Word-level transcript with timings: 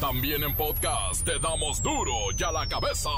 También 0.00 0.44
en 0.44 0.54
podcast 0.54 1.24
te 1.24 1.40
damos 1.40 1.82
duro 1.82 2.12
y 2.38 2.42
a 2.44 2.52
la 2.52 2.68
cabeza. 2.68 3.10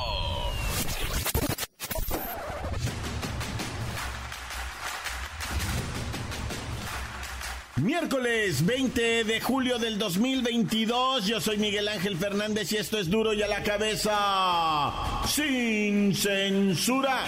Miércoles 7.77 8.64
20 8.64 9.24
de 9.24 9.40
julio 9.43 9.79
del 9.79 9.98
2022, 9.98 11.27
yo 11.27 11.39
soy 11.43 11.59
Miguel 11.59 11.87
Ángel 11.87 12.16
Fernández 12.16 12.73
y 12.73 12.79
esto 12.79 12.99
es 12.99 13.11
duro 13.11 13.35
y 13.35 13.43
a 13.43 13.47
la 13.47 13.62
cabeza, 13.62 14.91
sin 15.27 16.15
censura. 16.15 17.27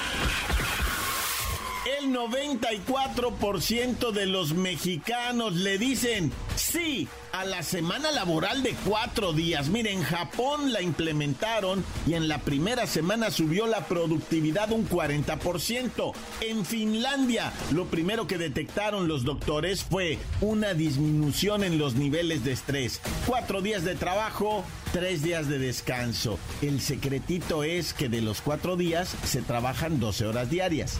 El 2.00 2.11
94% 2.11 4.12
de 4.12 4.27
los 4.27 4.55
mexicanos 4.55 5.57
le 5.57 5.77
dicen 5.77 6.32
sí 6.57 7.07
a 7.32 7.44
la 7.44 7.62
semana 7.62 8.10
laboral 8.10 8.62
de 8.62 8.74
cuatro 8.86 9.32
días. 9.32 9.68
Miren, 9.68 9.98
en 9.98 10.02
Japón 10.02 10.73
la 10.73 10.80
implementaron 10.82 11.84
y 12.06 12.14
en 12.14 12.28
la 12.28 12.38
primera 12.38 12.86
semana 12.86 13.30
subió 13.30 13.66
la 13.66 13.86
productividad 13.86 14.70
un 14.70 14.88
40%. 14.88 16.12
En 16.40 16.64
Finlandia, 16.64 17.52
lo 17.73 17.87
primero 17.87 18.26
que 18.26 18.38
detectaron 18.38 19.09
los 19.09 19.24
doctores 19.24 19.84
fue 19.84 20.18
una 20.40 20.74
disminución 20.74 21.64
en 21.64 21.78
los 21.78 21.95
niveles 21.95 22.45
de 22.45 22.52
estrés. 22.52 23.00
Cuatro 23.26 23.60
días 23.60 23.84
de 23.84 23.95
trabajo, 23.95 24.64
tres 24.92 25.23
días 25.23 25.48
de 25.48 25.59
descanso. 25.59 26.38
El 26.60 26.80
secretito 26.80 27.64
es 27.64 27.92
que 27.95 28.09
de 28.09 28.23
los 28.23 28.40
cuatro 28.40 28.76
días 28.76 29.14
se 29.24 29.42
trabajan 29.42 30.01
12 30.01 30.26
horas 30.26 30.51
diarias. 30.51 30.98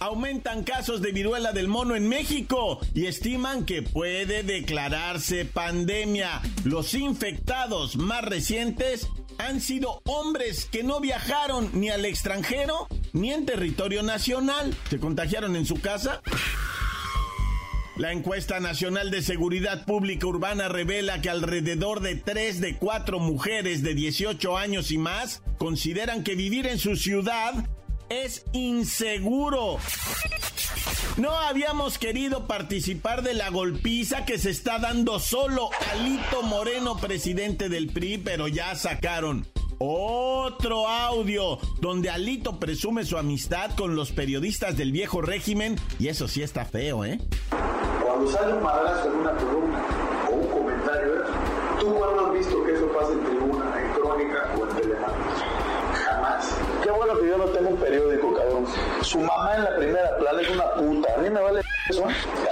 Aumentan 0.00 0.64
casos 0.64 1.02
de 1.02 1.12
viruela 1.12 1.52
del 1.52 1.68
mono 1.68 1.94
en 1.94 2.08
México 2.08 2.80
y 2.94 3.04
estiman 3.04 3.66
que 3.66 3.82
puede 3.82 4.42
declararse 4.42 5.44
pandemia. 5.44 6.40
Los 6.64 6.94
infectados 6.94 7.96
más 7.96 8.24
recientes 8.24 9.08
han 9.36 9.60
sido 9.60 10.00
hombres 10.06 10.64
que 10.64 10.82
no 10.82 11.00
viajaron 11.00 11.68
ni 11.74 11.90
al 11.90 12.06
extranjero 12.06 12.88
ni 13.12 13.30
en 13.30 13.44
territorio 13.44 14.02
nacional. 14.02 14.74
¿Se 14.88 14.98
contagiaron 14.98 15.54
en 15.54 15.66
su 15.66 15.78
casa? 15.82 16.22
La 17.96 18.12
encuesta 18.12 18.58
nacional 18.58 19.10
de 19.10 19.20
seguridad 19.20 19.84
pública 19.84 20.26
urbana 20.26 20.70
revela 20.70 21.20
que 21.20 21.28
alrededor 21.28 22.00
de 22.00 22.16
3 22.16 22.62
de 22.62 22.78
4 22.78 23.18
mujeres 23.18 23.82
de 23.82 23.94
18 23.94 24.56
años 24.56 24.92
y 24.92 24.96
más 24.96 25.42
consideran 25.58 26.24
que 26.24 26.36
vivir 26.36 26.66
en 26.66 26.78
su 26.78 26.96
ciudad 26.96 27.68
es 28.10 28.44
inseguro. 28.52 29.78
No 31.16 31.30
habíamos 31.30 31.98
querido 31.98 32.46
participar 32.46 33.22
de 33.22 33.34
la 33.34 33.50
golpiza 33.50 34.24
que 34.24 34.38
se 34.38 34.50
está 34.50 34.78
dando 34.78 35.18
solo 35.18 35.70
Alito 35.92 36.42
Moreno, 36.42 36.96
presidente 36.98 37.68
del 37.68 37.88
PRI, 37.88 38.18
pero 38.18 38.48
ya 38.48 38.74
sacaron 38.74 39.46
otro 39.78 40.88
audio 40.88 41.58
donde 41.80 42.10
Alito 42.10 42.58
presume 42.58 43.04
su 43.04 43.16
amistad 43.16 43.70
con 43.76 43.96
los 43.96 44.12
periodistas 44.12 44.76
del 44.76 44.92
viejo 44.92 45.22
régimen 45.22 45.76
y 45.98 46.08
eso 46.08 46.28
sí 46.28 46.42
está 46.42 46.64
feo, 46.64 47.04
¿eh? 47.04 47.18
Cuando 48.02 48.30
sale 48.30 48.52
un 48.54 48.62
madrazo 48.62 49.08
en 49.08 49.18
una 49.20 49.36
columna 49.36 49.69
Su 59.02 59.18
mamá 59.18 59.54
en 59.56 59.64
la 59.64 59.76
primera 59.76 60.16
plana 60.18 60.40
es 60.42 60.50
una 60.50 60.74
puta. 60.74 61.14
A 61.14 61.18
mí 61.18 61.30
me 61.30 61.40
vale 61.40 61.60
eso. 61.88 62.04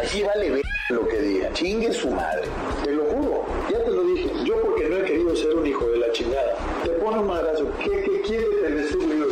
Aquí 0.02 0.22
vale 0.22 0.50
ver 0.50 0.62
lo 0.90 1.06
que 1.06 1.20
diga. 1.20 1.52
Chingue 1.52 1.92
su 1.92 2.10
madre. 2.10 2.48
Te 2.84 2.92
lo 2.92 3.04
juro. 3.04 3.44
Ya 3.70 3.84
te 3.84 3.90
lo 3.90 4.02
dije. 4.04 4.30
Yo 4.44 4.60
porque 4.62 4.88
no 4.88 4.96
he 4.96 5.02
querido 5.04 5.36
ser 5.36 5.54
un 5.54 5.66
hijo 5.66 5.86
de 5.86 5.98
la 5.98 6.12
chingada. 6.12 6.54
Te 6.84 6.90
pone 6.90 7.18
un 7.18 7.26
madrazo. 7.26 7.66
¿Qué, 7.82 7.90
qué 7.90 8.20
quiere 8.22 8.46
tener 8.62 8.88
su 8.88 8.98
libro? 8.98 9.28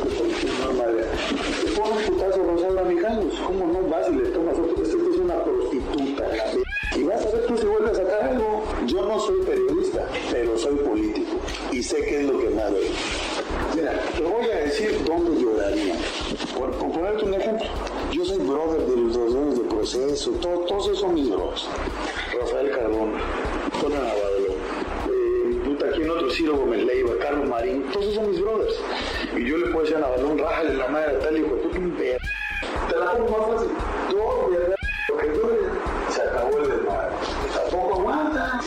No, 0.65 0.72
madre. 0.75 1.05
Te 1.65 1.81
pone 1.81 1.93
un 1.93 2.03
putazo 2.05 2.43
Rosalba 2.43 2.83
Mijangos. 2.83 3.34
¿Cómo 3.47 3.66
no 3.66 3.89
vas 3.89 4.09
y 4.09 4.12
le 4.16 4.28
tomas 4.31 4.59
otro? 4.59 4.83
Esto 4.83 4.97
es 4.97 5.19
una 5.19 5.43
prostituta. 5.43 6.28
La 6.28 6.66
proceso, 19.97 20.31
todo, 20.33 20.61
todos 20.61 20.87
esos 20.87 21.01
son 21.01 21.15
mis 21.15 21.29
brothers. 21.29 21.69
Rafael 22.39 22.71
Cardona, 22.71 23.19
Tona 23.81 23.97
Navarro, 23.97 24.55
eh, 25.09 25.61
puta, 25.65 25.87
aquí 25.89 26.03
en 26.03 26.11
otro 26.11 26.31
Ciro 26.31 26.57
Gómez 26.57 26.84
Leiva, 26.84 27.12
Carlos 27.21 27.49
Marín, 27.49 27.84
todos 27.93 28.07
esos 28.07 28.15
son 28.17 28.31
mis 28.31 28.41
brothers. 28.41 28.75
Y 29.37 29.49
yo 29.49 29.57
le 29.59 29.67
puedo 29.67 29.83
decir 29.83 29.97
a 29.97 30.01
Navarro, 30.01 30.37
rájale 30.37 30.75
la 30.75 30.89
madre 30.89 31.19
tal 31.19 31.37
y 31.37 31.41
hijo, 31.41 31.55
tú 31.57 31.69
un 31.69 31.97
ver. 31.97 32.19
Te 32.89 32.97
la 32.97 33.12
pongo 33.12 33.39
más 33.39 33.61
fácil. 33.61 33.77
Todo, 34.11 34.51
lo 35.09 35.17
que 35.17 35.29
duele, 35.29 35.69
se 36.11 36.23
acabó 36.23 36.59
el 36.59 36.69
desmadre. 36.69 37.15
Tampoco 37.55 38.01
aguanta. 38.01 38.61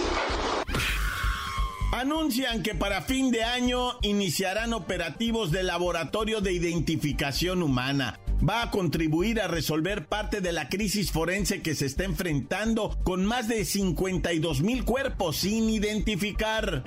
Anuncian 1.92 2.64
que 2.64 2.76
para 2.76 3.02
fin 3.02 3.32
de 3.32 3.44
año 3.44 3.98
iniciarán 4.02 4.74
operativos 4.74 5.52
de 5.52 5.64
laboratorio 5.64 6.40
de 6.40 6.54
identificación 6.54 7.62
humana. 7.62 8.20
Va 8.48 8.64
a 8.64 8.72
contribuir 8.72 9.42
a 9.42 9.48
resolver 9.48 10.06
parte 10.06 10.40
de 10.40 10.54
la 10.54 10.70
crisis 10.70 11.12
forense 11.12 11.62
que 11.62 11.76
se 11.76 11.86
está 11.86 12.06
enfrentando 12.06 12.98
con 13.04 13.26
más 13.26 13.48
de 13.48 13.66
52 13.66 14.62
mil 14.62 14.86
cuerpos 14.86 15.38
sin 15.38 15.70
identificar. 15.70 16.84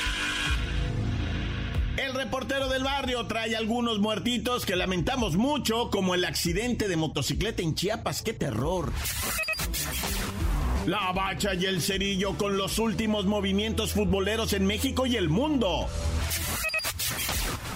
El 1.96 2.14
reportero 2.14 2.68
del 2.68 2.82
barrio 2.82 3.26
trae 3.26 3.54
algunos 3.54 3.98
muertitos 3.98 4.64
que 4.64 4.76
lamentamos 4.76 5.36
mucho, 5.36 5.90
como 5.90 6.14
el 6.14 6.24
accidente 6.24 6.88
de 6.88 6.96
motocicleta 6.96 7.62
en 7.62 7.74
Chiapas. 7.74 8.22
¡Qué 8.22 8.32
terror! 8.32 8.90
La 10.86 11.12
bacha 11.12 11.54
y 11.54 11.66
el 11.66 11.82
cerillo 11.82 12.36
con 12.38 12.56
los 12.56 12.78
últimos 12.78 13.26
movimientos 13.26 13.92
futboleros 13.92 14.52
en 14.52 14.66
México 14.66 15.06
y 15.06 15.16
el 15.16 15.28
mundo. 15.28 15.86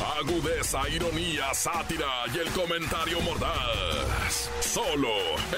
Agudeza, 0.00 0.88
ironía, 0.88 1.52
sátira 1.54 2.24
y 2.34 2.38
el 2.38 2.48
comentario 2.50 3.20
mordaz. 3.20 4.50
Solo 4.60 5.08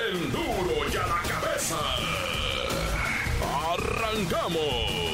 el 0.09 0.31
duro 0.31 0.89
y 0.93 0.97
a 0.97 1.06
la 1.06 1.23
cabeza. 1.23 1.78
¡Arrancamos! 3.73 5.11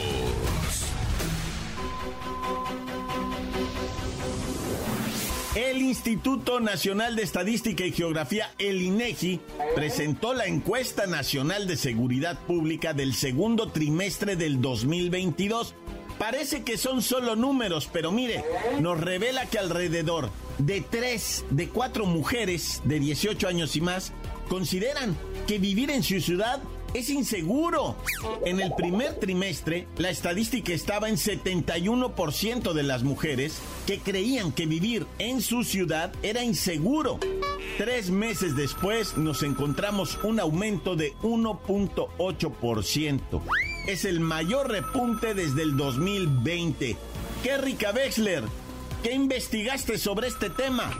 El 5.56 5.80
Instituto 5.80 6.60
Nacional 6.60 7.16
de 7.16 7.22
Estadística 7.22 7.86
y 7.86 7.90
Geografía, 7.90 8.52
el 8.58 8.82
INEGI, 8.82 9.40
presentó 9.74 10.34
la 10.34 10.44
encuesta 10.44 11.06
nacional 11.06 11.66
de 11.66 11.78
seguridad 11.78 12.38
pública 12.46 12.92
del 12.92 13.14
segundo 13.14 13.72
trimestre 13.72 14.36
del 14.36 14.60
2022. 14.60 15.74
Parece 16.18 16.62
que 16.62 16.78
son 16.78 17.02
solo 17.02 17.36
números, 17.36 17.90
pero 17.92 18.10
mire, 18.10 18.42
nos 18.80 18.98
revela 19.00 19.44
que 19.46 19.58
alrededor 19.58 20.30
de 20.58 20.80
3 20.80 21.44
de 21.50 21.68
4 21.68 22.06
mujeres 22.06 22.80
de 22.84 22.98
18 23.00 23.48
años 23.48 23.76
y 23.76 23.82
más 23.82 24.12
consideran 24.48 25.14
que 25.46 25.58
vivir 25.58 25.90
en 25.90 26.02
su 26.02 26.18
ciudad 26.20 26.62
es 26.94 27.10
inseguro. 27.10 27.96
En 28.44 28.60
el 28.60 28.72
primer 28.74 29.20
trimestre, 29.20 29.86
la 29.98 30.08
estadística 30.08 30.72
estaba 30.72 31.10
en 31.10 31.16
71% 31.16 32.72
de 32.72 32.82
las 32.82 33.02
mujeres 33.02 33.58
que 33.86 33.98
creían 33.98 34.52
que 34.52 34.64
vivir 34.66 35.06
en 35.18 35.42
su 35.42 35.64
ciudad 35.64 36.14
era 36.22 36.42
inseguro. 36.42 37.20
Tres 37.76 38.10
meses 38.10 38.56
después 38.56 39.18
nos 39.18 39.42
encontramos 39.42 40.18
un 40.22 40.40
aumento 40.40 40.96
de 40.96 41.12
1.8%. 41.22 43.75
Es 43.86 44.04
el 44.04 44.20
mayor 44.20 44.70
repunte 44.70 45.34
desde 45.34 45.62
el 45.62 45.76
2020. 45.76 46.96
Kerrika 47.42 47.92
Wexler, 47.92 48.42
¿qué 49.02 49.12
investigaste 49.12 49.98
sobre 49.98 50.28
este 50.28 50.50
tema? 50.50 50.90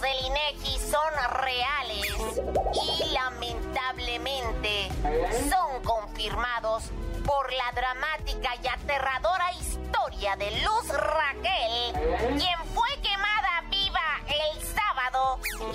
del 0.00 0.26
INEGI 0.26 0.78
son 0.78 1.12
reales 1.42 2.42
y 2.74 3.12
lamentablemente 3.12 4.88
son 5.48 5.82
confirmados 5.82 6.84
por 7.24 7.50
la 7.52 7.72
dramática 7.74 8.50
y 8.62 8.66
aterradora 8.66 9.52
historia 9.54 10.36
de 10.36 10.50
Luz 10.62 10.88
Raquel, 10.88 12.36
quien 12.36 12.58
fue 12.74 12.87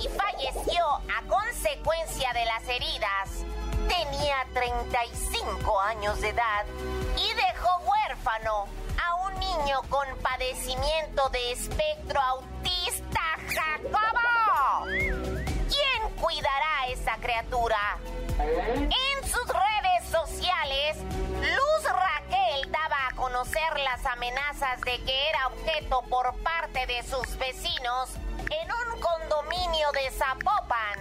y 0.00 0.08
falleció 0.08 0.84
a 0.86 1.22
consecuencia 1.28 2.32
de 2.32 2.44
las 2.44 2.68
heridas. 2.68 3.44
Tenía 3.88 4.36
35 4.52 5.80
años 5.80 6.20
de 6.20 6.30
edad 6.30 6.64
y 7.16 7.34
dejó 7.34 7.68
huérfano 7.84 8.66
a 9.02 9.14
un 9.26 9.38
niño 9.38 9.82
con 9.88 10.06
padecimiento 10.22 11.28
de 11.30 11.52
espectro 11.52 12.20
autista, 12.20 13.20
Jacobo. 13.48 14.86
¿Quién 14.86 16.16
cuidará 16.20 16.80
a 16.80 16.86
esa 16.88 17.16
criatura? 17.16 17.98
En 18.38 19.28
sus 19.28 19.46
redes 19.46 20.08
sociales, 20.10 20.96
Luz 21.40 21.92
Raquel 21.92 22.72
daba 22.72 23.08
a 23.08 23.14
conocer 23.16 23.80
las 23.80 24.04
amenazas 24.06 24.80
de 24.80 24.98
que 25.04 25.28
era 25.28 25.48
objeto 25.48 26.02
por 26.08 26.34
parte 26.42 26.86
de 26.86 27.02
sus 27.02 27.36
vecinos 27.38 28.10
en 28.62 28.70
un 28.72 29.00
condominio 29.00 29.90
de 29.92 30.10
Zapopan. 30.10 30.98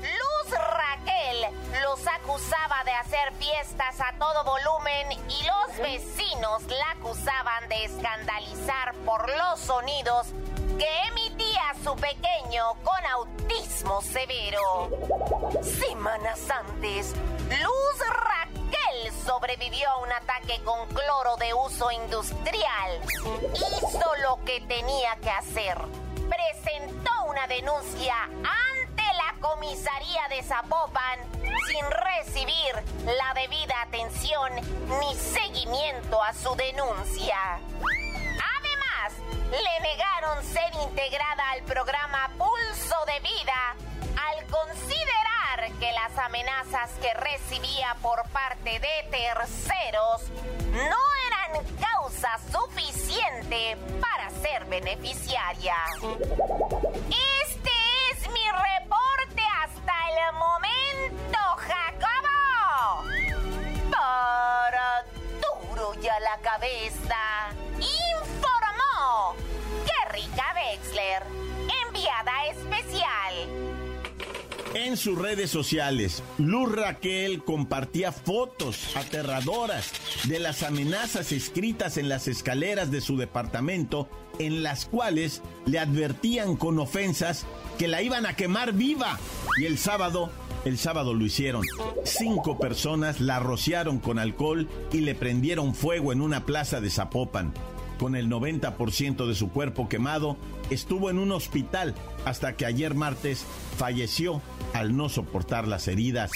Luz 0.00 0.50
Raquel 0.50 1.46
los 1.82 2.06
acusaba 2.06 2.84
de 2.84 2.92
hacer 2.92 3.32
fiestas 3.34 4.00
a 4.00 4.12
todo 4.18 4.44
volumen 4.44 5.12
y 5.28 5.42
los 5.44 5.78
vecinos 5.78 6.62
la 6.68 6.90
acusaban 6.92 7.68
de 7.68 7.84
escandalizar 7.84 8.94
por 9.04 9.28
los 9.28 9.60
sonidos 9.60 10.28
que 10.78 10.88
emitía 11.08 11.74
su 11.82 11.96
pequeño 11.96 12.74
con 12.84 13.06
autismo 13.06 14.02
severo. 14.02 14.90
Semanas 15.62 16.40
antes, 16.50 17.14
Luz 17.48 18.08
Raquel 18.08 19.12
sobrevivió 19.24 19.88
a 19.90 19.98
un 19.98 20.12
ataque 20.12 20.60
con 20.64 20.86
cloro 20.88 21.36
de 21.38 21.54
uso 21.54 21.90
industrial. 21.90 23.00
Hizo 23.54 24.16
lo 24.22 24.44
que 24.44 24.60
tenía 24.62 25.16
que 25.16 25.30
hacer. 25.30 26.05
Presentó 26.52 27.24
una 27.24 27.46
denuncia 27.46 28.14
ante 28.24 29.02
la 29.02 29.34
comisaría 29.40 30.28
de 30.28 30.42
Zapopan 30.42 31.18
sin 31.66 31.84
recibir 31.90 32.74
la 33.04 33.34
debida 33.34 33.82
atención 33.82 34.52
ni 35.00 35.14
seguimiento 35.16 36.22
a 36.22 36.32
su 36.32 36.54
denuncia. 36.54 37.58
Le 39.50 39.80
negaron 39.80 40.44
ser 40.44 40.72
integrada 40.82 41.50
al 41.52 41.62
programa 41.62 42.30
Pulso 42.36 42.96
de 43.06 43.20
Vida 43.20 43.76
al 44.16 44.46
considerar 44.46 45.72
que 45.78 45.92
las 45.92 46.18
amenazas 46.18 46.90
que 47.00 47.14
recibía 47.14 47.96
por 48.02 48.28
parte 48.30 48.80
de 48.80 49.08
terceros 49.10 50.22
no 50.76 51.02
eran 51.26 51.64
causa 51.80 52.38
suficiente 52.52 53.76
para 54.00 54.28
ser 54.42 54.64
beneficiaria. 54.66 55.74
Este 57.42 57.70
es 58.10 58.30
mi 58.30 58.46
reporte 58.50 59.42
hasta 59.64 59.94
el 60.10 60.34
momento, 60.34 61.38
Jacobo. 61.56 63.04
Para 63.90 65.04
duro 65.40 65.94
ya 66.02 66.20
la 66.20 66.36
cabeza. 66.42 67.16
enviada 72.06 72.46
especial. 72.50 73.55
En 74.76 74.98
sus 74.98 75.18
redes 75.18 75.50
sociales, 75.50 76.22
Luz 76.36 76.70
Raquel 76.70 77.42
compartía 77.42 78.12
fotos 78.12 78.94
aterradoras 78.94 79.90
de 80.24 80.38
las 80.38 80.62
amenazas 80.62 81.32
escritas 81.32 81.96
en 81.96 82.10
las 82.10 82.28
escaleras 82.28 82.90
de 82.90 83.00
su 83.00 83.16
departamento, 83.16 84.06
en 84.38 84.62
las 84.62 84.84
cuales 84.84 85.40
le 85.64 85.78
advertían 85.78 86.56
con 86.56 86.78
ofensas 86.78 87.46
que 87.78 87.88
la 87.88 88.02
iban 88.02 88.26
a 88.26 88.36
quemar 88.36 88.74
viva. 88.74 89.18
Y 89.58 89.64
el 89.64 89.78
sábado, 89.78 90.28
el 90.66 90.76
sábado 90.76 91.14
lo 91.14 91.24
hicieron. 91.24 91.62
Cinco 92.04 92.58
personas 92.58 93.18
la 93.18 93.38
rociaron 93.38 93.98
con 93.98 94.18
alcohol 94.18 94.68
y 94.92 94.98
le 94.98 95.14
prendieron 95.14 95.74
fuego 95.74 96.12
en 96.12 96.20
una 96.20 96.44
plaza 96.44 96.82
de 96.82 96.90
Zapopan 96.90 97.54
con 97.98 98.14
el 98.14 98.28
90% 98.28 99.26
de 99.26 99.34
su 99.34 99.50
cuerpo 99.50 99.88
quemado, 99.88 100.36
estuvo 100.70 101.10
en 101.10 101.18
un 101.18 101.32
hospital 101.32 101.94
hasta 102.24 102.56
que 102.56 102.66
ayer 102.66 102.94
martes 102.94 103.44
falleció 103.76 104.42
al 104.74 104.96
no 104.96 105.08
soportar 105.08 105.68
las 105.68 105.88
heridas. 105.88 106.30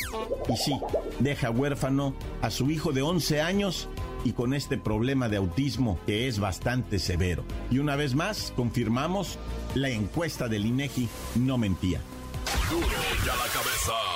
Y 0.49 0.57
sí, 0.57 0.79
deja 1.19 1.51
huérfano 1.51 2.15
a 2.43 2.51
su 2.51 2.71
hijo 2.71 2.93
de 2.93 3.03
11 3.03 3.41
años 3.41 3.89
y 4.25 4.33
con 4.33 4.55
este 4.55 4.79
problema 4.79 5.29
de 5.29 5.39
autismo 5.39 5.99
que 6.07 6.29
es 6.29 6.39
bastante 6.39 6.99
severo. 6.99 7.45
Y 7.71 7.79
una 7.79 7.97
vez 7.97 8.15
más, 8.15 8.53
confirmamos, 8.57 9.39
la 9.75 9.91
encuesta 9.91 10.49
del 10.49 10.67
INEGI 10.67 11.09
no 11.37 11.59
mentía. 11.59 12.01
ya 13.25 13.37
la 13.37 13.53
cabeza. 13.53 14.10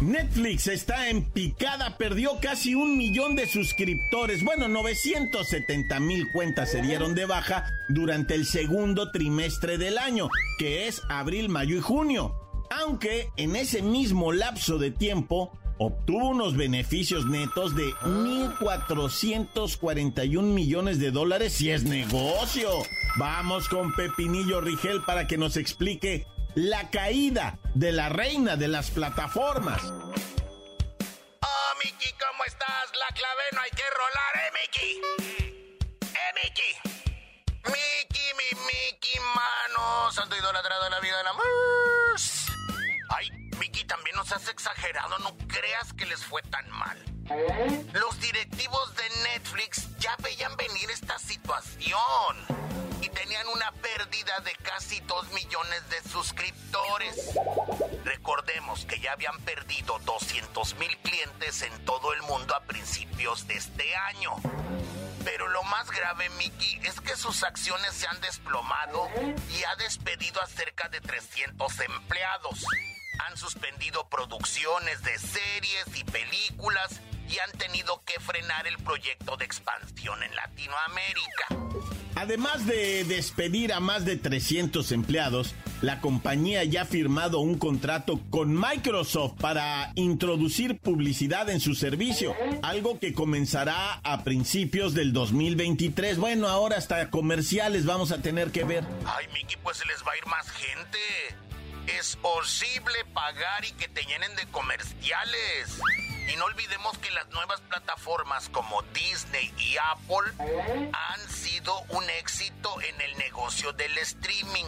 Netflix 0.00 0.66
está 0.66 1.10
en 1.10 1.24
picada, 1.24 1.98
perdió 1.98 2.40
casi 2.40 2.74
un 2.74 2.96
millón 2.96 3.34
de 3.34 3.46
suscriptores. 3.46 4.42
Bueno, 4.42 4.66
970 4.66 6.00
mil 6.00 6.26
cuentas 6.28 6.70
se 6.70 6.80
dieron 6.80 7.14
de 7.14 7.26
baja 7.26 7.66
durante 7.90 8.34
el 8.34 8.46
segundo 8.46 9.10
trimestre 9.10 9.76
del 9.76 9.98
año, 9.98 10.30
que 10.58 10.88
es 10.88 11.02
abril, 11.10 11.50
mayo 11.50 11.76
y 11.76 11.80
junio. 11.80 12.34
Aunque 12.70 13.28
en 13.36 13.56
ese 13.56 13.82
mismo 13.82 14.32
lapso 14.32 14.78
de 14.78 14.90
tiempo 14.90 15.52
obtuvo 15.76 16.30
unos 16.30 16.56
beneficios 16.56 17.26
netos 17.26 17.76
de 17.76 17.90
1.441 18.02 20.42
millones 20.42 20.98
de 20.98 21.10
dólares 21.10 21.60
y 21.60 21.72
es 21.72 21.84
negocio. 21.84 22.70
Vamos 23.18 23.68
con 23.68 23.94
Pepinillo 23.94 24.62
Rigel 24.62 25.02
para 25.02 25.26
que 25.26 25.36
nos 25.36 25.58
explique 25.58 26.24
la 26.54 26.90
caída 26.90 27.58
de 27.74 27.92
la 27.92 28.08
reina 28.08 28.56
de 28.56 28.68
las 28.68 28.90
plataformas. 28.90 29.82
Oh, 29.82 31.72
Miki, 31.84 32.12
¿cómo 32.12 32.44
estás? 32.46 32.90
La 32.98 33.14
clave 33.14 33.42
no 33.52 33.60
hay 33.60 33.70
que 33.70 33.84
rolar, 33.90 34.36
¿eh, 34.36 34.50
Miki? 34.60 35.00
¿Eh, 36.02 36.32
Miki? 36.34 36.90
Miki, 37.66 38.26
mi 38.36 38.60
Miki, 38.66 39.18
mano. 39.34 40.12
Santo 40.12 40.36
idolatrado 40.36 40.84
de 40.84 40.90
la 40.90 41.00
vida 41.00 41.16
de 41.18 41.24
la 41.24 41.32
más. 41.32 42.46
Ay, 43.10 43.30
Miki, 43.58 43.84
también 43.84 44.16
nos 44.16 44.32
has 44.32 44.48
exagerado. 44.48 45.18
No 45.20 45.36
creas 45.46 45.92
que 45.92 46.06
les 46.06 46.24
fue 46.24 46.42
tan 46.42 46.68
mal. 46.70 46.98
Los 47.92 48.20
directivos 48.20 48.94
de 48.96 49.04
Netflix 49.22 49.96
ya 49.98 50.16
veían 50.18 50.56
venir 50.56 50.90
esta 50.90 51.16
situación 51.18 52.60
y 53.00 53.08
tenían 53.08 53.46
una 53.48 53.72
pérdida 53.72 54.40
de 54.40 54.52
casi 54.62 55.00
2 55.00 55.32
millones 55.32 55.88
de 55.88 56.02
suscriptores. 56.08 57.16
Recordemos 58.04 58.84
que 58.84 59.00
ya 59.00 59.12
habían 59.12 59.38
perdido 59.40 59.98
200 60.00 60.74
mil 60.76 60.96
clientes 60.98 61.62
en 61.62 61.84
todo 61.84 62.12
el 62.12 62.22
mundo 62.22 62.54
a 62.54 62.64
principios 62.64 63.46
de 63.46 63.54
este 63.54 63.94
año. 63.96 64.36
Pero 65.24 65.48
lo 65.48 65.62
más 65.64 65.90
grave, 65.90 66.28
Mickey, 66.30 66.80
es 66.84 67.00
que 67.00 67.16
sus 67.16 67.42
acciones 67.42 67.94
se 67.94 68.06
han 68.06 68.20
desplomado 68.20 69.08
y 69.50 69.64
ha 69.64 69.76
despedido 69.76 70.40
a 70.40 70.46
cerca 70.46 70.88
de 70.88 71.00
300 71.00 71.80
empleados. 71.80 72.64
Han 73.26 73.36
suspendido 73.36 74.08
producciones 74.08 75.02
de 75.02 75.18
series 75.18 75.86
y 75.94 76.04
películas 76.04 77.00
y 77.28 77.38
han 77.38 77.52
tenido 77.52 78.02
que 78.04 78.18
frenar 78.18 78.66
el 78.66 78.78
proyecto 78.78 79.36
de 79.36 79.44
expansión 79.44 80.22
en 80.22 80.34
Latinoamérica. 80.34 81.69
Además 82.14 82.66
de 82.66 83.04
despedir 83.04 83.72
a 83.72 83.80
más 83.80 84.04
de 84.04 84.16
300 84.16 84.92
empleados, 84.92 85.54
la 85.80 86.00
compañía 86.00 86.64
ya 86.64 86.82
ha 86.82 86.84
firmado 86.84 87.40
un 87.40 87.58
contrato 87.58 88.20
con 88.30 88.54
Microsoft 88.54 89.40
para 89.40 89.92
introducir 89.94 90.78
publicidad 90.78 91.48
en 91.48 91.60
su 91.60 91.74
servicio, 91.74 92.34
algo 92.62 92.98
que 92.98 93.14
comenzará 93.14 93.94
a 94.02 94.24
principios 94.24 94.92
del 94.94 95.12
2023. 95.12 96.18
Bueno, 96.18 96.48
ahora 96.48 96.76
hasta 96.76 97.10
comerciales 97.10 97.86
vamos 97.86 98.12
a 98.12 98.20
tener 98.20 98.50
que 98.50 98.64
ver. 98.64 98.84
Ay, 99.06 99.26
Miki, 99.32 99.56
pues 99.56 99.78
se 99.78 99.86
les 99.86 100.02
va 100.06 100.12
a 100.12 100.16
ir 100.18 100.26
más 100.26 100.50
gente. 100.50 100.98
Es 101.98 102.16
posible 102.16 102.94
pagar 103.14 103.64
y 103.64 103.72
que 103.72 103.88
te 103.88 104.02
llenen 104.02 104.34
de 104.36 104.46
comerciales. 104.46 105.80
Y 106.32 106.36
no 106.36 106.44
olvidemos 106.44 106.96
que 106.98 107.10
las 107.10 107.28
nuevas 107.30 107.60
plataformas 107.62 108.48
como 108.50 108.82
Disney 108.94 109.52
y 109.58 109.76
Apple 109.78 110.32
han 110.92 111.28
sido 111.28 111.80
un 111.88 112.08
éxito 112.10 112.80
en 112.82 113.00
el 113.00 113.18
negocio 113.18 113.72
del 113.72 113.96
streaming. 113.98 114.66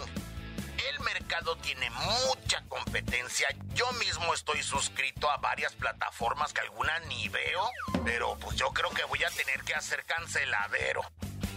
El 0.91 1.01
mercado 1.01 1.57
tiene 1.59 1.89
mucha 1.91 2.65
competencia. 2.69 3.47
Yo 3.75 3.91
mismo 3.93 4.35
estoy 4.35 4.63
suscrito 4.63 5.31
a 5.31 5.37
varias 5.37 5.73
plataformas 5.75 6.53
que 6.53 6.63
algunas 6.63 7.07
ni 7.07 7.29
veo, 7.29 7.71
pero 8.05 8.37
pues 8.41 8.57
yo 8.57 8.71
creo 8.73 8.91
que 8.91 9.05
voy 9.05 9.23
a 9.23 9.31
tener 9.31 9.63
que 9.63 9.75
hacer 9.75 10.05
canceladero. 10.05 11.03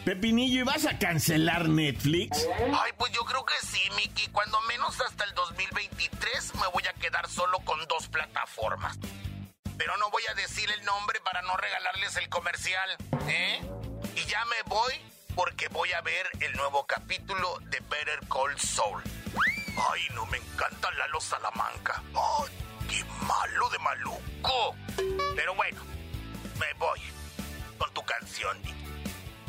Pepinillo, 0.04 0.60
¿y 0.60 0.64
vas 0.64 0.86
a 0.86 1.00
cancelar 1.00 1.68
Netflix? 1.68 2.48
Ay, 2.80 2.92
pues 2.96 3.12
yo 3.12 3.26
creo 3.26 3.44
que 3.44 3.56
sí, 3.66 3.82
Mickey. 3.96 4.28
Cuando 4.28 4.62
menos 4.62 5.02
hasta 5.02 5.24
el 5.24 5.34
2023 5.34 6.56
me 6.56 6.68
voy 6.68 6.84
a 6.88 6.94
quedar 6.94 7.28
solo 7.28 7.58
con 7.62 7.80
dos 7.88 8.08
plataformas 8.08 9.00
pero 9.78 9.98
no 9.98 10.10
voy 10.10 10.24
a 10.30 10.34
decir 10.34 10.70
el 10.72 10.84
nombre 10.86 11.20
para 11.22 11.42
no 11.42 11.56
regalarles 11.58 12.16
el 12.18 12.30
comercial, 12.30 12.98
¿eh? 13.28 13.62
Y 14.16 14.26
ya 14.26 14.44
me 14.46 14.62
voy 14.66 14.94
porque 15.36 15.68
voy 15.68 15.92
a 15.92 16.02
ver 16.02 16.30
el 16.40 16.54
nuevo 16.54 16.86
capítulo 16.86 17.60
de 17.64 17.80
Better 17.82 18.20
Call 18.30 18.60
Saul. 18.60 19.04
Ay, 19.92 20.08
no 20.14 20.26
me 20.28 20.38
encanta 20.38 20.90
Lalo 20.92 21.20
Salamanca. 21.20 22.02
Ay, 22.14 22.50
qué 22.90 23.04
malo 23.26 23.70
de 23.70 23.80
maluco. 23.80 24.76
Pero 25.36 25.54
bueno, 25.56 25.82
me 26.60 26.74
voy 26.74 27.02
con 27.78 27.94
tu 27.94 28.04
canción, 28.06 28.62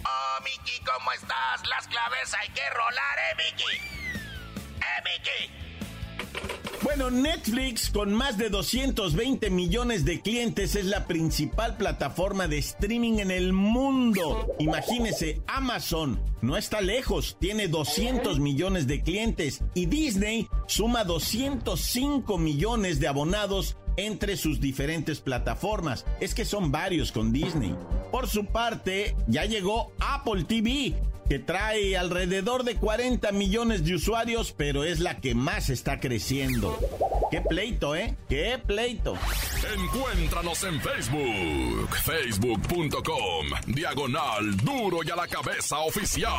Oh, 0.08 0.40
Miki, 0.44 0.78
¿cómo 0.84 1.10
estás? 1.12 1.66
Las 1.66 1.88
claves 1.88 2.32
hay 2.34 2.48
que 2.50 2.70
rolar, 2.70 3.18
¿eh, 3.18 3.34
Miki? 3.36 3.76
¡Eh, 4.80 5.02
Miki! 5.04 5.65
Bueno, 6.82 7.10
Netflix, 7.10 7.90
con 7.90 8.14
más 8.14 8.38
de 8.38 8.48
220 8.48 9.50
millones 9.50 10.04
de 10.04 10.20
clientes, 10.20 10.76
es 10.76 10.84
la 10.84 11.06
principal 11.06 11.76
plataforma 11.76 12.48
de 12.48 12.58
streaming 12.58 13.18
en 13.18 13.30
el 13.30 13.52
mundo. 13.52 14.54
Imagínese, 14.58 15.42
Amazon 15.46 16.20
no 16.42 16.56
está 16.56 16.80
lejos, 16.80 17.38
tiene 17.40 17.68
200 17.68 18.38
millones 18.40 18.86
de 18.86 19.02
clientes 19.02 19.62
y 19.74 19.86
Disney 19.86 20.48
suma 20.68 21.04
205 21.04 22.38
millones 22.38 23.00
de 23.00 23.08
abonados 23.08 23.76
entre 23.96 24.36
sus 24.36 24.60
diferentes 24.60 25.20
plataformas. 25.20 26.04
Es 26.20 26.34
que 26.34 26.44
son 26.44 26.72
varios 26.72 27.12
con 27.12 27.32
Disney. 27.32 27.74
Por 28.10 28.28
su 28.28 28.46
parte, 28.46 29.14
ya 29.26 29.44
llegó 29.44 29.92
Apple 30.00 30.44
TV, 30.44 30.94
que 31.28 31.38
trae 31.38 31.96
alrededor 31.96 32.64
de 32.64 32.76
40 32.76 33.32
millones 33.32 33.84
de 33.84 33.94
usuarios, 33.94 34.54
pero 34.56 34.84
es 34.84 35.00
la 35.00 35.20
que 35.20 35.34
más 35.34 35.70
está 35.70 36.00
creciendo. 36.00 36.78
Qué 37.30 37.40
pleito, 37.40 37.96
¿eh? 37.96 38.16
Qué 38.28 38.60
pleito. 38.64 39.14
Encuéntranos 39.74 40.62
en 40.62 40.80
Facebook, 40.80 41.96
facebook.com, 42.04 43.46
diagonal 43.66 44.56
duro 44.58 44.98
y 45.04 45.10
a 45.10 45.16
la 45.16 45.26
cabeza 45.26 45.78
oficial. 45.80 46.30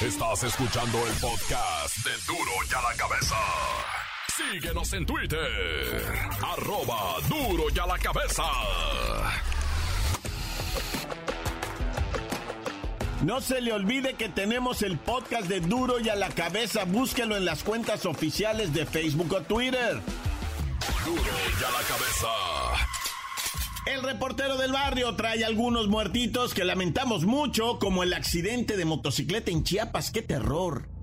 Estás 0.00 0.44
escuchando 0.44 0.98
el 1.08 1.14
podcast 1.14 1.96
de 2.04 2.12
duro 2.26 2.52
y 2.70 2.74
a 2.74 2.82
la 2.82 2.96
cabeza. 2.96 3.36
Síguenos 4.38 4.92
en 4.92 5.04
Twitter, 5.04 6.02
arroba 6.40 7.16
duro 7.28 7.64
y 7.74 7.78
a 7.80 7.86
la 7.86 7.98
cabeza. 7.98 8.44
No 13.24 13.40
se 13.40 13.60
le 13.60 13.72
olvide 13.72 14.14
que 14.14 14.28
tenemos 14.28 14.82
el 14.82 14.96
podcast 14.96 15.48
de 15.48 15.58
Duro 15.58 15.98
y 15.98 16.08
a 16.08 16.14
la 16.14 16.28
cabeza. 16.28 16.84
Búsquelo 16.84 17.36
en 17.36 17.44
las 17.44 17.64
cuentas 17.64 18.06
oficiales 18.06 18.72
de 18.72 18.86
Facebook 18.86 19.32
o 19.32 19.42
Twitter. 19.42 20.00
Duro 21.04 21.22
y 21.60 21.64
a 21.64 21.70
la 21.72 21.82
cabeza. 21.88 22.28
El 23.86 24.04
reportero 24.04 24.56
del 24.56 24.70
barrio 24.70 25.16
trae 25.16 25.44
algunos 25.44 25.88
muertitos 25.88 26.54
que 26.54 26.62
lamentamos 26.62 27.24
mucho, 27.24 27.80
como 27.80 28.04
el 28.04 28.12
accidente 28.12 28.76
de 28.76 28.84
motocicleta 28.84 29.50
en 29.50 29.64
Chiapas. 29.64 30.12
¡Qué 30.12 30.22
terror! 30.22 30.97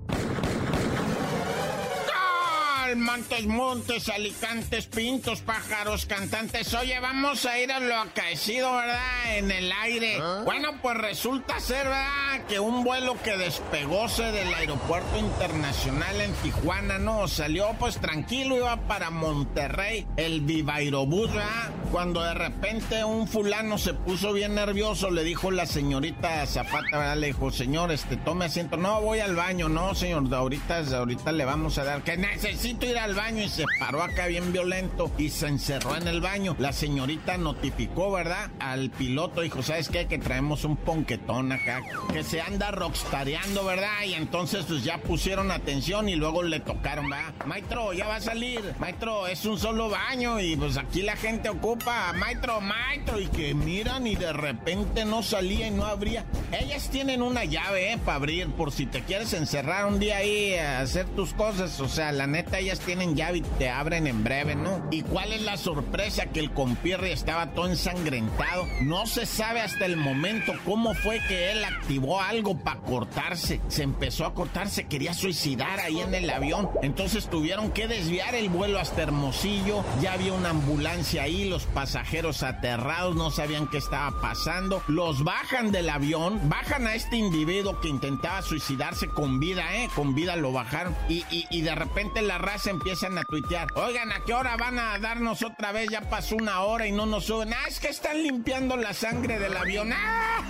Montes, 2.94 3.46
Montes, 3.46 4.08
Alicantes, 4.08 4.86
Pintos, 4.86 5.40
Pájaros, 5.40 6.06
Cantantes. 6.06 6.72
Oye, 6.74 7.00
vamos 7.00 7.44
a 7.44 7.58
ir 7.58 7.72
a 7.72 7.80
lo 7.80 7.96
acaecido, 7.96 8.72
¿verdad? 8.76 9.36
En 9.36 9.50
el 9.50 9.72
aire. 9.72 10.18
¿Ah? 10.20 10.42
Bueno, 10.44 10.78
pues 10.80 10.96
resulta 10.98 11.58
ser, 11.58 11.84
¿verdad? 11.84 12.46
Que 12.48 12.60
un 12.60 12.84
vuelo 12.84 13.20
que 13.24 13.36
despegóse 13.36 14.22
del 14.24 14.54
aeropuerto 14.54 15.18
internacional 15.18 16.20
en 16.20 16.32
Tijuana, 16.34 16.98
¿no? 16.98 17.26
Salió 17.26 17.74
pues 17.78 17.98
tranquilo, 17.98 18.56
iba 18.56 18.76
para 18.82 19.10
Monterrey, 19.10 20.06
el 20.16 20.42
Vivairobús, 20.42 21.32
¿verdad? 21.32 21.70
Cuando 21.90 22.22
de 22.22 22.34
repente 22.34 23.04
un 23.04 23.28
fulano 23.28 23.78
se 23.78 23.94
puso 23.94 24.32
bien 24.32 24.54
nervioso, 24.54 25.10
le 25.10 25.24
dijo 25.24 25.50
la 25.50 25.66
señorita 25.66 26.44
Zapata, 26.46 26.98
¿verdad? 26.98 27.16
Le 27.16 27.28
dijo, 27.28 27.50
señor, 27.50 27.92
este, 27.92 28.16
tome 28.16 28.46
asiento. 28.46 28.76
No, 28.76 29.00
voy 29.00 29.20
al 29.20 29.36
baño, 29.36 29.68
no, 29.68 29.94
señor, 29.94 30.32
ahorita, 30.32 30.82
ahorita 30.96 31.32
le 31.32 31.44
vamos 31.44 31.78
a 31.78 31.84
dar, 31.84 32.02
que 32.02 32.16
necesito 32.16 32.86
ir 32.86 32.98
al 32.98 33.14
baño 33.14 33.44
y 33.44 33.48
se 33.48 33.64
paró 33.78 34.02
acá 34.02 34.26
bien 34.26 34.52
violento 34.52 35.10
y 35.16 35.30
se 35.30 35.46
encerró 35.46 35.96
en 35.96 36.08
el 36.08 36.20
baño. 36.20 36.56
La 36.58 36.72
señorita 36.72 37.38
notificó, 37.38 38.10
¿verdad? 38.12 38.50
Al 38.58 38.90
piloto, 38.90 39.40
dijo, 39.40 39.62
¿sabes 39.62 39.88
qué? 39.88 40.06
Que 40.06 40.18
traemos 40.18 40.64
un 40.64 40.76
ponquetón 40.76 41.52
acá, 41.52 41.82
que 42.12 42.24
se 42.24 42.40
anda 42.40 42.72
rockstareando, 42.72 43.64
¿verdad? 43.64 44.02
Y 44.06 44.14
entonces 44.14 44.64
pues 44.66 44.82
ya 44.82 44.98
pusieron 44.98 45.50
atención 45.50 46.08
y 46.08 46.16
luego 46.16 46.42
le 46.42 46.60
tocaron, 46.60 47.08
¿verdad? 47.08 47.32
Maestro, 47.46 47.92
ya 47.92 48.08
va 48.08 48.16
a 48.16 48.20
salir. 48.20 48.60
Maestro, 48.78 49.26
es 49.26 49.44
un 49.44 49.58
solo 49.58 49.88
baño 49.88 50.40
y 50.40 50.56
pues 50.56 50.76
aquí 50.76 51.02
la 51.02 51.16
gente 51.16 51.48
ocupa. 51.48 51.75
Maestro, 51.84 52.60
maestro, 52.60 53.20
y 53.20 53.26
que 53.26 53.54
miran 53.54 54.06
y 54.06 54.16
de 54.16 54.32
repente 54.32 55.04
no 55.04 55.22
salía 55.22 55.68
y 55.68 55.70
no 55.70 55.84
abría. 55.84 56.24
Ellas 56.52 56.88
tienen 56.90 57.22
una 57.22 57.44
llave, 57.44 57.92
¿eh? 57.92 57.98
Para 57.98 58.16
abrir, 58.16 58.48
por 58.52 58.72
si 58.72 58.86
te 58.86 59.02
quieres 59.02 59.32
encerrar 59.32 59.86
un 59.86 59.98
día 59.98 60.18
ahí 60.18 60.54
a 60.54 60.80
hacer 60.80 61.06
tus 61.06 61.32
cosas. 61.32 61.80
O 61.80 61.88
sea, 61.88 62.12
la 62.12 62.26
neta, 62.26 62.58
ellas 62.58 62.80
tienen 62.80 63.14
llave 63.14 63.38
y 63.38 63.42
te 63.42 63.68
abren 63.68 64.06
en 64.06 64.24
breve, 64.24 64.54
¿no? 64.54 64.86
¿Y 64.90 65.02
cuál 65.02 65.32
es 65.32 65.42
la 65.42 65.56
sorpresa? 65.56 66.26
Que 66.26 66.40
el 66.40 66.52
compierre 66.52 67.12
estaba 67.12 67.50
todo 67.52 67.68
ensangrentado. 67.68 68.66
No 68.82 69.06
se 69.06 69.26
sabe 69.26 69.60
hasta 69.60 69.84
el 69.86 69.96
momento 69.96 70.52
cómo 70.64 70.94
fue 70.94 71.20
que 71.28 71.52
él 71.52 71.64
activó 71.64 72.20
algo 72.20 72.56
para 72.58 72.80
cortarse. 72.80 73.60
Se 73.68 73.82
empezó 73.82 74.24
a 74.26 74.34
cortarse, 74.34 74.86
quería 74.86 75.14
suicidar 75.14 75.80
ahí 75.80 76.00
en 76.00 76.14
el 76.14 76.30
avión. 76.30 76.70
Entonces 76.82 77.28
tuvieron 77.28 77.70
que 77.70 77.88
desviar 77.88 78.34
el 78.34 78.48
vuelo 78.48 78.78
hasta 78.78 79.02
Hermosillo. 79.02 79.84
Ya 80.00 80.12
había 80.12 80.32
una 80.32 80.50
ambulancia 80.50 81.22
ahí, 81.22 81.48
los 81.48 81.65
pasajeros 81.66 82.42
aterrados, 82.42 83.16
no 83.16 83.30
sabían 83.30 83.68
qué 83.68 83.78
estaba 83.78 84.20
pasando. 84.20 84.82
Los 84.88 85.24
bajan 85.24 85.72
del 85.72 85.90
avión, 85.90 86.48
bajan 86.48 86.86
a 86.86 86.94
este 86.94 87.16
individuo 87.16 87.80
que 87.80 87.88
intentaba 87.88 88.42
suicidarse 88.42 89.08
con 89.08 89.40
vida, 89.40 89.76
¿eh? 89.76 89.88
Con 89.94 90.14
vida 90.14 90.36
lo 90.36 90.52
bajaron. 90.52 90.94
Y, 91.08 91.24
y, 91.30 91.62
de 91.62 91.74
repente 91.74 92.22
la 92.22 92.38
raza 92.38 92.70
empiezan 92.70 93.18
a 93.18 93.24
tuitear. 93.24 93.68
Oigan, 93.74 94.12
¿a 94.12 94.20
qué 94.24 94.34
hora 94.34 94.56
van 94.56 94.78
a 94.78 94.98
darnos 94.98 95.42
otra 95.42 95.72
vez? 95.72 95.90
Ya 95.90 96.02
pasó 96.02 96.36
una 96.36 96.60
hora 96.60 96.86
y 96.86 96.92
no 96.92 97.06
nos 97.06 97.24
suben. 97.24 97.52
Ah, 97.52 97.66
es 97.68 97.80
que 97.80 97.88
están 97.88 98.22
limpiando 98.22 98.76
la 98.76 98.94
sangre 98.94 99.38
del 99.38 99.56
avión. 99.56 99.92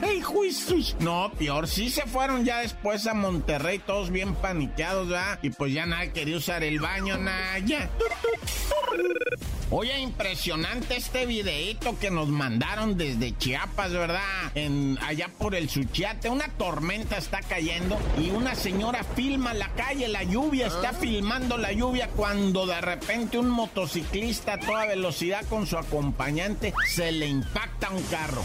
¡Ay, 0.02 0.20
juicios! 0.20 0.96
No, 1.00 1.32
peor, 1.38 1.68
sí 1.68 1.90
se 1.90 2.02
fueron 2.02 2.44
ya 2.44 2.60
después 2.60 3.06
a 3.06 3.14
Monterrey, 3.14 3.78
todos 3.78 4.10
bien 4.10 4.34
paniqueados, 4.34 5.08
¿verdad? 5.08 5.38
Y 5.42 5.50
pues 5.50 5.72
ya 5.72 5.86
nadie 5.86 6.12
quería 6.12 6.36
usar 6.36 6.62
el 6.62 6.80
baño, 6.80 7.16
nada, 7.16 7.58
ya. 7.60 7.88
Oye, 9.70 9.98
impresionante 9.98 10.96
este 10.96 11.26
videito 11.26 11.98
que 11.98 12.10
nos 12.10 12.28
mandaron 12.28 12.96
desde 12.96 13.36
Chiapas, 13.36 13.92
¿verdad? 13.92 14.22
En, 14.54 14.96
allá 15.02 15.28
por 15.38 15.56
el 15.56 15.68
Suchiate. 15.68 16.30
Una 16.30 16.48
tormenta 16.50 17.16
está 17.16 17.40
cayendo 17.40 17.98
y 18.16 18.30
una 18.30 18.54
señora 18.54 19.02
filma 19.02 19.54
la 19.54 19.68
calle, 19.74 20.06
la 20.06 20.22
lluvia, 20.22 20.68
está 20.68 20.92
filmando 20.92 21.58
la 21.58 21.72
lluvia 21.72 22.08
cuando 22.14 22.64
de 22.66 22.80
repente 22.80 23.38
un 23.38 23.48
motociclista 23.48 24.54
a 24.54 24.60
toda 24.60 24.86
velocidad 24.86 25.44
con 25.48 25.66
su 25.66 25.76
acompañante 25.76 26.72
se 26.88 27.10
le 27.10 27.26
impacta 27.26 27.90
un 27.90 28.02
carro. 28.04 28.42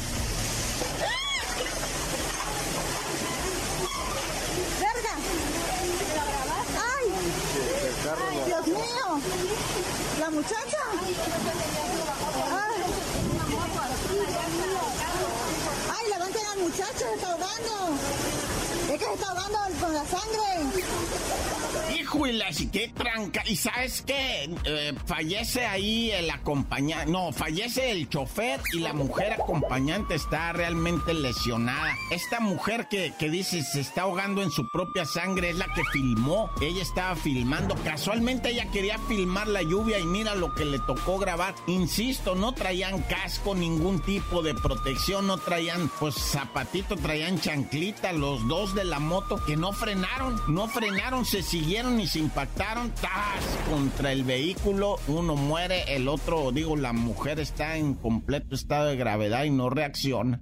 ¡Ay, 8.04 8.38
Dios 8.46 8.68
mío! 8.68 9.22
¿La 10.20 10.30
muchacha? 10.30 10.78
¡Ay! 11.02 11.16
¡Ay, 15.90 16.10
levanten 16.10 16.46
al 16.46 16.60
muchacho! 16.60 17.41
¡Se 17.52 18.41
está 19.14 19.30
ahogando! 19.30 19.58
¡Es 19.68 19.74
que 19.74 19.80
se 19.80 19.86
está 19.86 19.86
ahogando 19.86 19.86
con 19.86 19.94
la 19.94 20.06
sangre! 20.06 21.32
Hijo 21.98 22.28
y 22.28 22.34
la 22.34 22.52
qué 22.72 22.92
tranca. 22.96 23.44
¿Y 23.46 23.56
sabes 23.56 24.02
qué? 24.02 24.50
Eh, 24.66 24.94
fallece 25.06 25.66
ahí 25.66 26.12
el 26.12 26.30
acompañante. 26.30 27.12
No, 27.12 27.32
fallece 27.32 27.92
el 27.92 28.10
chofer 28.10 28.62
y 28.74 28.80
la 28.80 28.94
mujer 28.94 29.34
acompañante 29.34 30.16
está 30.16 30.54
realmente 30.54 31.14
lesionada. 31.14 31.96
Esta 32.12 32.40
mujer 32.40 32.88
que, 32.90 33.14
que 33.18 33.30
dice 33.30 33.64
se 33.64 33.82
está 33.82 34.04
ahogando 34.04 34.42
en 34.42 34.52
su 34.52 34.70
propia 34.70 35.06
sangre 35.06 35.50
es 35.50 35.58
la 35.58 35.68
que 35.74 35.84
filmó. 35.92 36.52
Ella 36.62 36.82
estaba 36.82 37.16
filmando. 37.16 37.76
Casualmente 37.84 38.50
ella 38.50 38.70
quería 38.72 38.98
filmar 39.00 39.48
la 39.48 39.62
lluvia 39.62 40.00
y 40.00 40.06
mira 40.06 40.36
lo 40.36 40.54
que 40.54 40.66
le 40.66 40.80
tocó 40.80 41.18
grabar. 41.18 41.56
Insisto, 41.68 42.36
no 42.36 42.54
traían 42.54 43.02
casco, 43.04 43.56
ningún 43.56 44.00
tipo 44.00 44.42
de 44.42 44.54
protección, 44.54 45.28
no 45.28 45.38
traían 45.38 45.90
pues 46.00 46.16
zapatito, 46.16 46.96
traían 46.98 47.40
chanclita 47.40 48.14
los 48.14 48.48
dos 48.48 48.76
de 48.76 48.84
la 48.84 49.00
moto 49.02 49.44
que 49.46 49.58
no 49.58 49.74
frenaron, 49.74 50.40
no 50.48 50.68
frenaron, 50.68 51.26
se 51.26 51.42
siguieron 51.42 52.00
y 52.00 52.08
se 52.08 52.20
impactaron 52.20 52.92
¡tas! 52.92 53.44
contra 53.70 54.12
el 54.12 54.24
vehículo. 54.24 54.98
Uno 55.08 55.36
muere, 55.36 55.96
el 55.96 56.08
otro, 56.08 56.52
digo, 56.52 56.76
la 56.76 56.94
mujer 56.94 57.40
está 57.40 57.78
en 57.78 57.96
completo 57.96 58.56
estado 58.56 58.88
de 58.88 58.96
gravedad 58.96 59.44
y 59.44 59.50
no 59.50 59.70
reacciona 59.70 60.42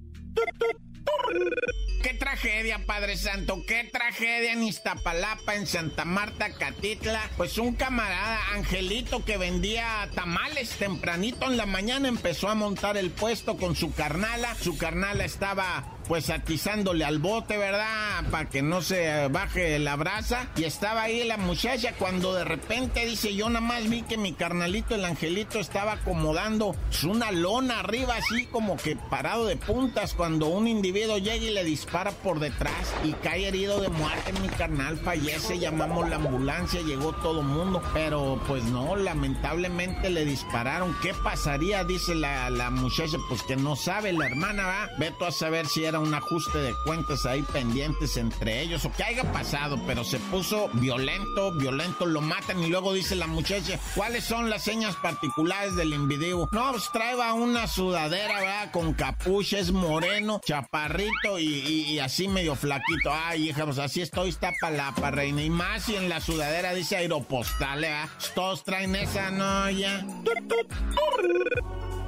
qué 2.01 2.13
tragedia, 2.13 2.85
Padre 2.85 3.17
Santo, 3.17 3.63
qué 3.67 3.83
tragedia 3.83 4.53
en 4.53 4.63
Iztapalapa, 4.63 5.55
en 5.55 5.67
Santa 5.67 6.05
Marta, 6.05 6.51
Catitla. 6.51 7.29
Pues 7.37 7.57
un 7.57 7.75
camarada, 7.75 8.39
Angelito, 8.53 9.23
que 9.25 9.37
vendía 9.37 10.09
tamales 10.15 10.69
tempranito 10.71 11.45
en 11.45 11.57
la 11.57 11.65
mañana, 11.65 12.07
empezó 12.07 12.49
a 12.49 12.55
montar 12.55 12.97
el 12.97 13.11
puesto 13.11 13.57
con 13.57 13.75
su 13.75 13.93
carnala. 13.93 14.55
Su 14.55 14.77
carnala 14.77 15.25
estaba 15.25 15.98
pues 16.09 16.31
atizándole 16.31 17.05
al 17.05 17.19
bote, 17.19 17.55
¿verdad? 17.55 18.23
Para 18.31 18.49
que 18.49 18.63
no 18.63 18.81
se 18.81 19.27
baje 19.27 19.77
la 19.77 19.95
brasa. 19.95 20.47
Y 20.57 20.63
estaba 20.63 21.03
ahí 21.03 21.23
la 21.23 21.37
muchacha 21.37 21.93
cuando 21.99 22.33
de 22.33 22.43
repente 22.43 23.05
dice, 23.05 23.35
yo 23.35 23.47
nada 23.47 23.63
más 23.63 23.87
vi 23.87 24.01
que 24.01 24.17
mi 24.17 24.33
carnalito, 24.33 24.95
el 24.95 25.05
angelito, 25.05 25.59
estaba 25.59 25.93
acomodando 25.93 26.75
una 27.03 27.31
lona 27.31 27.81
arriba, 27.81 28.15
así 28.15 28.47
como 28.47 28.75
que 28.75 28.95
parado 28.95 29.45
de 29.45 29.55
puntas, 29.55 30.15
cuando 30.15 30.47
un 30.47 30.67
individuo 30.67 31.19
llega 31.19 31.45
y 31.45 31.53
le 31.53 31.63
dispara 31.63 32.09
por 32.09 32.39
detrás 32.39 32.91
y 33.03 33.11
cae 33.13 33.47
herido 33.47 33.79
de 33.79 33.89
muerte. 33.89 34.33
Mi 34.41 34.49
carnal 34.49 34.97
fallece, 34.97 35.59
llamamos 35.59 36.09
la 36.09 36.15
ambulancia, 36.15 36.81
llegó 36.81 37.13
todo 37.13 37.43
mundo, 37.43 37.83
pero 37.93 38.41
pues 38.47 38.63
no, 38.63 38.95
lamentablemente 38.95 40.09
le 40.09 40.25
dispararon. 40.25 40.95
¿Qué 41.03 41.13
pasaría? 41.23 41.83
Dice 41.83 42.15
la, 42.15 42.49
la 42.49 42.71
muchacha, 42.71 43.17
pues 43.27 43.43
que 43.43 43.55
no 43.55 43.75
sabe 43.75 44.11
la 44.11 44.25
hermana, 44.25 44.65
¿va? 44.65 44.89
Veto 44.97 45.27
a 45.27 45.31
saber 45.31 45.67
si 45.67 45.85
era 45.85 45.98
un 45.99 46.13
ajuste 46.13 46.57
de 46.57 46.73
cuentas 46.85 47.25
ahí 47.25 47.43
pendientes 47.43 48.17
entre 48.17 48.61
ellos 48.61 48.85
o 48.85 48.91
que 48.91 49.03
haya 49.03 49.31
pasado, 49.31 49.79
pero 49.85 50.03
se 50.03 50.19
puso 50.19 50.69
violento, 50.73 51.51
violento, 51.51 52.05
lo 52.05 52.21
matan 52.21 52.63
y 52.63 52.67
luego 52.67 52.93
dice 52.93 53.15
la 53.15 53.27
muchacha, 53.27 53.79
¿cuáles 53.95 54.23
son 54.23 54.49
las 54.49 54.63
señas 54.63 54.95
particulares 54.95 55.75
del 55.75 55.93
individuo? 55.93 56.49
No, 56.51 56.71
pues 56.71 56.89
trae 56.91 57.09
una 57.33 57.67
sudadera, 57.67 58.39
¿verdad? 58.39 58.71
Con 58.71 58.93
capucha, 58.93 59.59
es 59.59 59.71
moreno, 59.71 60.41
chaparrito 60.45 61.37
y, 61.39 61.99
así 61.99 62.27
medio 62.27 62.55
flaquito. 62.55 63.11
Ay, 63.11 63.49
hija, 63.49 63.65
pues 63.65 63.79
así 63.79 64.01
estoy, 64.01 64.29
está 64.29 64.53
palapa, 64.59 65.11
reina. 65.11 65.43
Y 65.43 65.49
más 65.49 65.89
y 65.89 65.95
en 65.95 66.07
la 66.07 66.21
sudadera 66.21 66.73
dice 66.73 66.97
aeropostal, 66.97 67.81
¿verdad? 67.81 68.09
Todos 68.35 68.63
traen 68.63 68.95
esa, 68.95 69.31
no, 69.31 69.69
ya. 69.69 70.05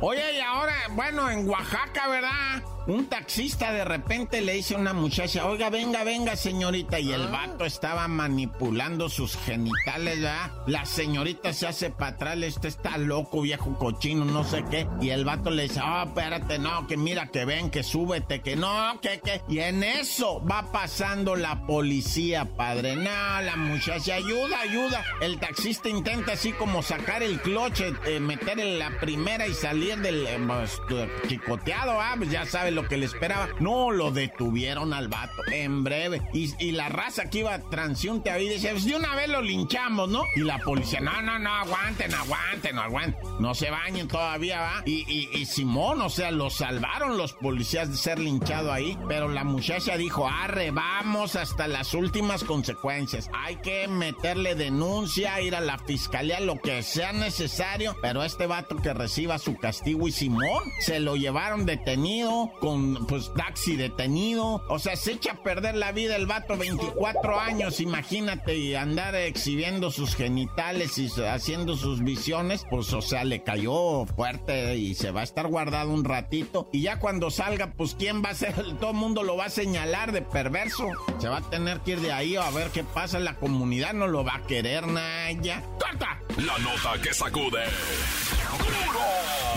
Oye, 0.02 0.38
y 0.38 0.40
ahora, 0.40 0.76
bueno, 0.92 1.30
en 1.30 1.48
Oaxaca, 1.48 2.08
¿verdad? 2.08 2.64
Un 2.88 3.06
taxista 3.06 3.72
de 3.72 3.86
repente 3.86 4.42
le 4.42 4.54
dice 4.54 4.74
a 4.74 4.80
una 4.80 4.94
muchacha, 4.94 5.46
oiga, 5.46 5.70
venga, 5.70 6.04
venga, 6.04 6.36
señorita. 6.36 7.00
Y 7.00 7.12
el 7.12 7.28
ah. 7.28 7.30
vato 7.32 7.66
estaba 7.66 8.08
manipulando 8.08 9.08
sus 9.08 9.38
genitales, 9.38 10.22
¿verdad? 10.22 10.52
La 10.66 10.86
señorita 10.86 11.54
se 11.54 11.68
hace 11.68 11.92
para 11.92 12.16
atrás, 12.16 12.38
este 12.42 12.68
está 12.68 12.98
loco, 12.98 13.42
viejo 13.42 13.78
cochino, 13.78 14.26
no 14.26 14.44
sé 14.44 14.66
qué. 14.72 14.88
Y 15.00 15.12
el 15.12 15.26
vato 15.26 15.52
le 15.52 15.64
dice, 15.64 15.80
oh, 15.80 16.04
espérate, 16.08 16.58
no, 16.58 16.88
que 16.88 16.98
mira, 16.98 17.28
que 17.28 17.46
ven, 17.46 17.70
que 17.70 17.84
súbete, 17.84 18.42
que 18.42 18.56
no, 18.56 19.00
que, 19.00 19.20
que. 19.20 19.42
Y 19.48 19.60
en 19.60 19.84
eso 19.84 20.44
va 20.44 20.72
pasando 20.72 21.36
la 21.36 21.68
policía, 21.68 22.46
padre. 22.46 22.96
No, 22.96 23.42
la 23.42 23.56
muchacha, 23.58 24.16
ayuda, 24.16 24.60
ayuda. 24.60 25.04
El 25.22 25.40
taxista 25.40 25.88
intenta 25.88 26.34
así 26.34 26.52
como 26.52 26.82
sacar 26.82 27.22
el 27.22 27.40
cloche, 27.42 27.94
eh, 28.08 28.20
meter 28.20 28.60
en 28.60 28.80
la 28.80 28.90
primera 29.00 29.46
y 29.46 29.54
salir 29.54 30.00
del 30.00 30.26
eh, 30.26 30.40
pues, 30.48 30.82
chicoteado, 31.28 32.02
¿ah? 32.02 32.16
Pues 32.18 32.32
ya 32.32 32.46
sabes 32.46 32.71
lo 32.72 32.88
que 32.88 32.98
le 32.98 33.06
esperaba. 33.06 33.50
No, 33.60 33.92
lo 33.92 34.12
detuvieron 34.12 34.94
al 34.94 35.08
vato 35.08 35.44
en 35.52 35.84
breve. 35.84 36.22
Y, 36.34 36.72
la 36.72 36.90
raza 36.90 37.30
que 37.30 37.40
iba 37.40 37.60
transiunte 37.70 38.32
ahí 38.32 38.48
decía, 38.48 38.72
pues 38.72 38.86
de 38.86 38.96
una 38.96 39.14
vez 39.16 39.28
lo 39.28 39.42
linchamos, 39.42 40.10
¿no? 40.10 40.24
Y 40.36 40.42
la 40.42 40.58
policía, 40.60 41.02
no, 41.02 41.22
no, 41.22 41.38
no, 41.38 41.54
aguanten, 41.54 42.14
aguanten, 42.14 42.78
aguanten. 42.78 43.22
No 43.40 43.54
se 43.54 43.70
bañen 43.70 44.08
todavía, 44.08 44.62
¿va? 44.62 44.84
Y, 44.86 45.30
y, 45.34 45.46
Simón, 45.46 46.02
o 46.02 46.10
sea, 46.10 46.32
lo 46.32 46.50
salvaron 46.50 47.18
los 47.18 47.34
policías 47.34 47.90
de 47.90 47.98
ser 47.98 48.20
linchado 48.20 48.72
ahí. 48.72 48.98
Pero 49.08 49.28
la 49.28 49.44
muchacha 49.44 49.98
dijo, 49.98 50.28
arre, 50.28 50.72
vamos 50.72 51.36
hasta 51.36 51.68
las 51.68 51.94
últimas 51.94 52.44
consecuencias. 52.44 53.30
Hay 53.34 53.58
que 53.58 53.88
meterle 53.88 54.56
denuncia, 54.56 55.42
ir 55.42 55.56
a 55.56 55.62
la 55.62 55.78
fiscalía, 55.78 56.40
lo 56.40 56.60
que 56.60 56.84
sea 56.84 57.12
necesario. 57.12 57.96
Pero 58.02 58.24
este 58.24 58.48
vato 58.48 58.78
que 58.78 58.94
reciba 58.94 59.38
su 59.40 59.58
castigo 59.58 60.08
y 60.08 60.12
Simón 60.12 60.64
se 60.80 61.00
lo 61.00 61.16
llevaron 61.16 61.66
detenido 61.66 62.52
con 62.62 63.08
pues 63.08 63.34
taxi 63.34 63.76
detenido. 63.76 64.64
O 64.70 64.80
sea, 64.80 64.96
se 64.96 65.14
echa 65.14 65.34
a 65.34 65.44
perder 65.44 65.76
la 65.76 65.92
vida 65.92 66.16
el 66.16 66.28
vato 66.28 66.56
24 66.56 67.40
años, 67.40 67.82
imagínate, 67.82 68.56
y 68.56 68.76
andar 68.76 69.16
exhibiendo 69.16 69.92
sus 69.92 70.16
genitales 70.16 70.98
y 70.98 71.10
haciendo 71.24 71.76
sus 71.76 72.02
visiones, 72.02 72.66
pues 72.70 72.94
o 72.94 73.02
sea, 73.02 73.26
le 73.26 73.44
cayó 73.44 74.06
fuerte 74.06 74.78
y 74.78 74.96
se 74.96 75.12
va 75.12 75.22
a 75.22 75.24
estar 75.24 75.48
guardado 75.48 75.90
un 75.90 76.06
ratito. 76.06 76.70
Y 76.72 76.84
ya 76.84 77.00
cuando 77.00 77.32
salga, 77.32 77.74
pues 77.74 77.96
quién 77.96 78.24
va 78.24 78.30
a 78.30 78.36
ser, 78.36 78.54
todo 78.80 78.92
el 78.92 78.98
mundo 78.98 79.24
lo 79.24 79.36
va 79.36 79.46
a 79.46 79.50
señalar 79.50 80.12
de 80.12 80.22
perverso. 80.22 80.88
Se 81.20 81.28
va 81.28 81.38
a 81.38 81.50
tener 81.50 81.80
que 81.82 81.92
ir 81.92 82.00
de 82.00 82.14
ahí 82.14 82.36
a 82.36 82.50
ver 82.52 82.70
qué 82.70 82.84
pasa, 82.84 83.20
la 83.20 83.36
comunidad 83.36 83.94
no 83.94 84.08
lo 84.08 84.24
va 84.24 84.36
a 84.36 84.44
querer, 84.44 84.88
Naya. 84.88 85.64
¡Corta! 85.80 86.20
La 86.38 86.58
nota 86.60 87.02
que 87.02 87.14
sacude. 87.14 87.64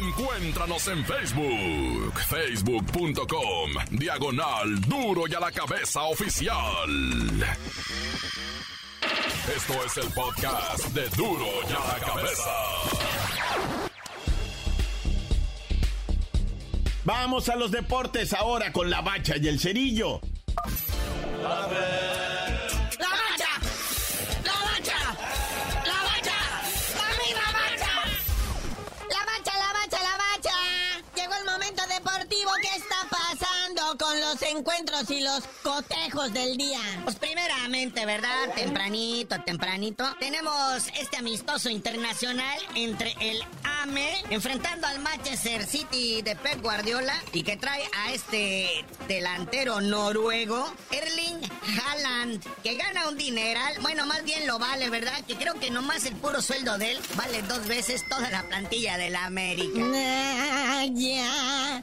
Encuéntranos 0.00 0.86
en 0.88 1.02
Facebook, 1.02 2.20
facebook.com, 2.20 3.70
diagonal 3.90 4.80
duro 4.82 5.22
y 5.26 5.34
a 5.34 5.40
la 5.40 5.50
cabeza 5.50 6.02
oficial. 6.02 6.56
Esto 9.56 9.82
es 9.84 9.96
el 9.96 10.12
podcast 10.12 10.84
de 10.88 11.08
duro 11.10 11.46
y 11.46 11.72
a 11.72 11.78
la 11.78 12.06
cabeza. 12.06 12.50
Vamos 17.04 17.48
a 17.48 17.56
los 17.56 17.70
deportes 17.70 18.34
ahora 18.34 18.70
con 18.72 18.90
la 18.90 19.00
bacha 19.00 19.36
y 19.38 19.48
el 19.48 19.58
cerillo. 19.58 20.20
¡La 21.42 21.48
bacha! 21.48 21.78
¡La 22.98 23.08
bacha! 23.08 23.48
¡La 24.44 24.52
bacha! 24.52 24.98
¡La 25.84 26.02
bacha! 26.04 26.36
¡La 29.08 29.24
bacha, 29.24 29.52
la 29.56 29.72
bacha, 29.72 30.02
la 30.02 30.16
bacha! 30.18 30.56
Llegó 31.16 31.34
el 31.34 31.44
momento 31.46 31.82
deportivo. 31.86 32.50
¿Qué 32.60 32.76
está 32.76 33.08
pasando 33.08 33.96
con 33.98 34.20
los 34.20 34.42
encuentros 34.42 35.10
y 35.10 35.20
los 35.22 35.42
cotejos 35.68 36.32
del 36.32 36.56
día? 36.56 36.80
Pues 37.04 37.16
primeramente, 37.16 38.06
¿verdad? 38.06 38.54
Tempranito, 38.54 39.36
tempranito. 39.42 40.04
Tenemos 40.18 40.86
este 40.98 41.18
amistoso 41.18 41.68
internacional 41.68 42.58
entre 42.74 43.14
el 43.20 43.44
enfrentando 44.30 44.86
al 44.86 44.98
Manchester 45.00 45.64
City 45.64 46.20
de 46.20 46.36
Pep 46.36 46.60
Guardiola 46.60 47.14
y 47.32 47.42
que 47.42 47.56
trae 47.56 47.82
a 47.96 48.12
este 48.12 48.84
delantero 49.06 49.80
noruego, 49.80 50.70
Erling 50.90 51.40
Haaland, 51.78 52.44
que 52.62 52.74
gana 52.74 53.08
un 53.08 53.16
dineral. 53.16 53.76
Bueno, 53.80 54.04
más 54.04 54.24
bien 54.24 54.46
lo 54.46 54.58
vale, 54.58 54.90
¿verdad? 54.90 55.24
Que 55.26 55.36
creo 55.36 55.54
que 55.54 55.70
nomás 55.70 56.04
el 56.04 56.16
puro 56.16 56.42
sueldo 56.42 56.76
de 56.76 56.92
él 56.92 56.98
vale 57.14 57.40
dos 57.42 57.66
veces 57.66 58.06
toda 58.08 58.28
la 58.30 58.42
plantilla 58.42 58.98
de 58.98 59.10
la 59.10 59.24
América. 59.24 59.80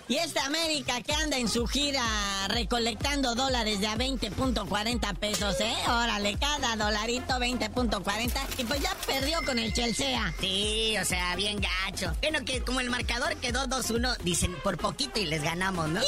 Y 0.08 0.18
esta 0.18 0.46
América 0.46 1.02
que 1.02 1.14
anda 1.14 1.38
en 1.38 1.50
su 1.50 1.66
gira 1.66 2.04
recolectando 2.50 3.34
dólares 3.36 3.75
de 3.80 3.88
a 3.88 3.96
20.40 3.98 5.16
pesos, 5.18 5.60
¿eh? 5.60 5.74
Órale, 5.88 6.38
cada 6.38 6.76
dolarito 6.76 7.34
20.40 7.36 8.32
y 8.58 8.64
pues 8.64 8.82
ya 8.82 8.96
perdió 9.06 9.44
con 9.46 9.60
el 9.60 9.74
Chelsea. 9.74 10.34
Sí, 10.40 10.96
o 11.02 11.06
sea, 11.06 11.36
bien 11.36 11.60
gacho. 11.60 12.14
Bueno, 12.22 12.46
que 12.46 12.62
como 12.62 12.80
el 12.80 12.90
marcador 12.90 13.36
quedó 13.38 13.66
2-1, 13.68 14.18
dicen 14.20 14.56
por 14.64 14.78
poquito 14.78 15.20
y 15.20 15.26
les 15.26 15.44
ganamos, 15.44 15.90
¿no? 15.90 16.02